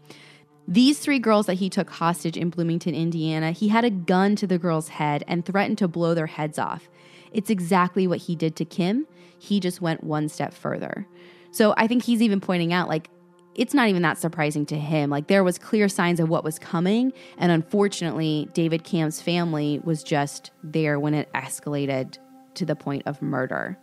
[0.68, 4.48] These three girls that he took hostage in Bloomington, Indiana, he had a gun to
[4.48, 6.90] the girls' head and threatened to blow their heads off.
[7.32, 9.08] It's exactly what he did to Kim.
[9.38, 11.08] He just went one step further.
[11.52, 13.10] So I think he's even pointing out, like,
[13.56, 15.10] it's not even that surprising to him.
[15.10, 17.14] Like, there was clear signs of what was coming.
[17.38, 22.18] And unfortunately, David Camm's family was just there when it escalated
[22.60, 23.78] to the point of murder.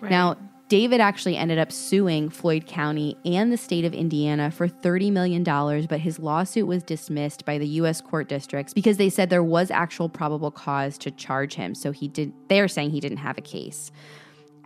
[0.00, 0.10] Right.
[0.10, 0.36] Now,
[0.68, 5.44] David actually ended up suing Floyd County and the state of Indiana for $30 million,
[5.44, 8.00] but his lawsuit was dismissed by the U.S.
[8.00, 11.72] court districts because they said there was actual probable cause to charge him.
[11.74, 13.92] So he did, they're saying he didn't have a case.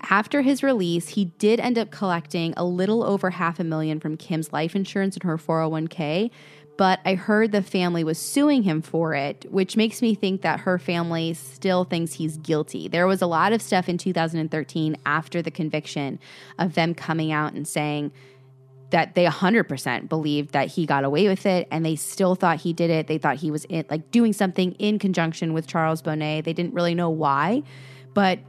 [0.09, 4.17] After his release, he did end up collecting a little over half a million from
[4.17, 6.31] Kim's life insurance and her 401k,
[6.77, 10.61] but I heard the family was suing him for it, which makes me think that
[10.61, 12.89] her family still thinks he's guilty.
[12.89, 16.19] There was a lot of stuff in 2013 after the conviction
[16.59, 18.13] of them coming out and saying
[18.91, 22.73] that they 100% believed that he got away with it and they still thought he
[22.73, 23.07] did it.
[23.07, 26.41] They thought he was in, like doing something in conjunction with Charles Boney.
[26.41, 27.63] They didn't really know why,
[28.15, 28.41] but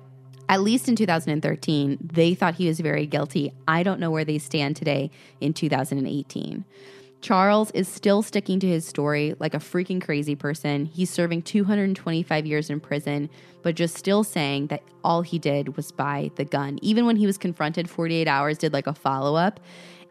[0.49, 3.53] at least in 2013, they thought he was very guilty.
[3.67, 6.65] I don't know where they stand today in 2018.
[7.21, 10.85] Charles is still sticking to his story like a freaking crazy person.
[10.85, 13.29] He's serving 225 years in prison,
[13.61, 16.79] but just still saying that all he did was buy the gun.
[16.81, 19.59] Even when he was confronted 48 hours, did like a follow up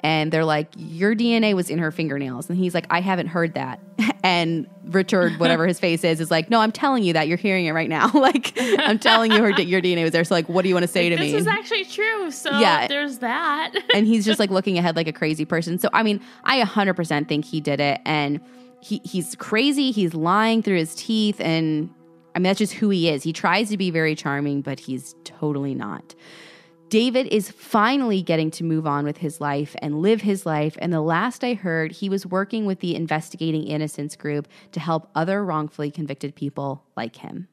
[0.03, 2.49] and they're like, Your DNA was in her fingernails.
[2.49, 3.81] And he's like, I haven't heard that.
[4.23, 7.27] And Richard, whatever his face is, is like, No, I'm telling you that.
[7.27, 8.11] You're hearing it right now.
[8.15, 10.25] like, I'm telling you her, your DNA was there.
[10.25, 11.39] So, like, what do you want to say like, to this me?
[11.39, 12.31] This is actually true.
[12.31, 12.87] So, yeah.
[12.87, 13.73] there's that.
[13.95, 15.79] and he's just like looking ahead like a crazy person.
[15.79, 18.01] So, I mean, I 100% think he did it.
[18.05, 18.41] And
[18.81, 19.91] he, he's crazy.
[19.91, 21.41] He's lying through his teeth.
[21.41, 21.89] And
[22.35, 23.23] I mean, that's just who he is.
[23.23, 26.15] He tries to be very charming, but he's totally not.
[26.91, 30.77] David is finally getting to move on with his life and live his life.
[30.81, 35.09] And the last I heard, he was working with the Investigating Innocence group to help
[35.15, 37.47] other wrongfully convicted people like him.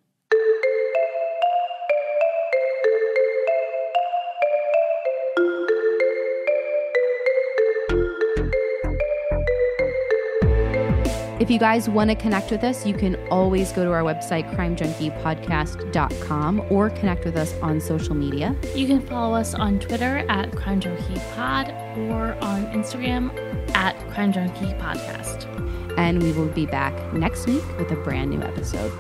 [11.47, 14.53] If you guys want to connect with us, you can always go to our website,
[14.53, 18.53] crimejunkiepodcast.com, or connect with us on social media.
[18.75, 23.31] You can follow us on Twitter at CrimeJunkiePod or on Instagram
[23.77, 25.97] at CrimeJunkiePodcast.
[25.97, 28.91] And we will be back next week with a brand new episode.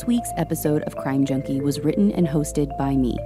[0.00, 3.18] This week's episode of Crime Junkie was written and hosted by me.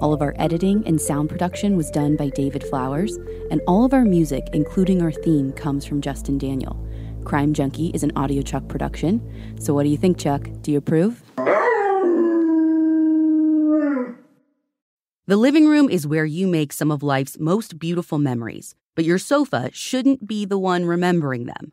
[0.00, 3.16] All of our editing and sound production was done by David Flowers,
[3.50, 6.86] and all of our music, including our theme, comes from Justin Daniel.
[7.24, 9.20] Crime Junkie is an Audio Chuck production.
[9.58, 10.48] So, what do you think, Chuck?
[10.62, 11.20] Do you approve?
[15.26, 19.18] The living room is where you make some of life's most beautiful memories, but your
[19.18, 21.72] sofa shouldn't be the one remembering them.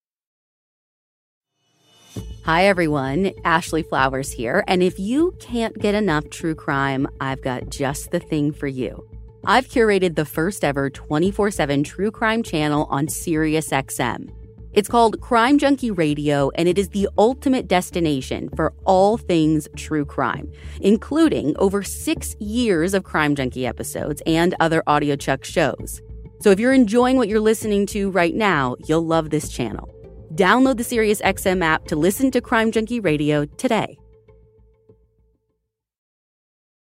[2.43, 3.33] Hi, everyone.
[3.43, 4.63] Ashley Flowers here.
[4.67, 9.07] And if you can't get enough true crime, I've got just the thing for you.
[9.45, 14.29] I've curated the first ever 24 7 true crime channel on SiriusXM.
[14.73, 20.05] It's called Crime Junkie Radio, and it is the ultimate destination for all things true
[20.05, 26.01] crime, including over six years of Crime Junkie episodes and other audiochuck shows.
[26.39, 29.93] So if you're enjoying what you're listening to right now, you'll love this channel.
[30.35, 34.00] Download the SiriusXM app to listen to Crime Junkie Radio today.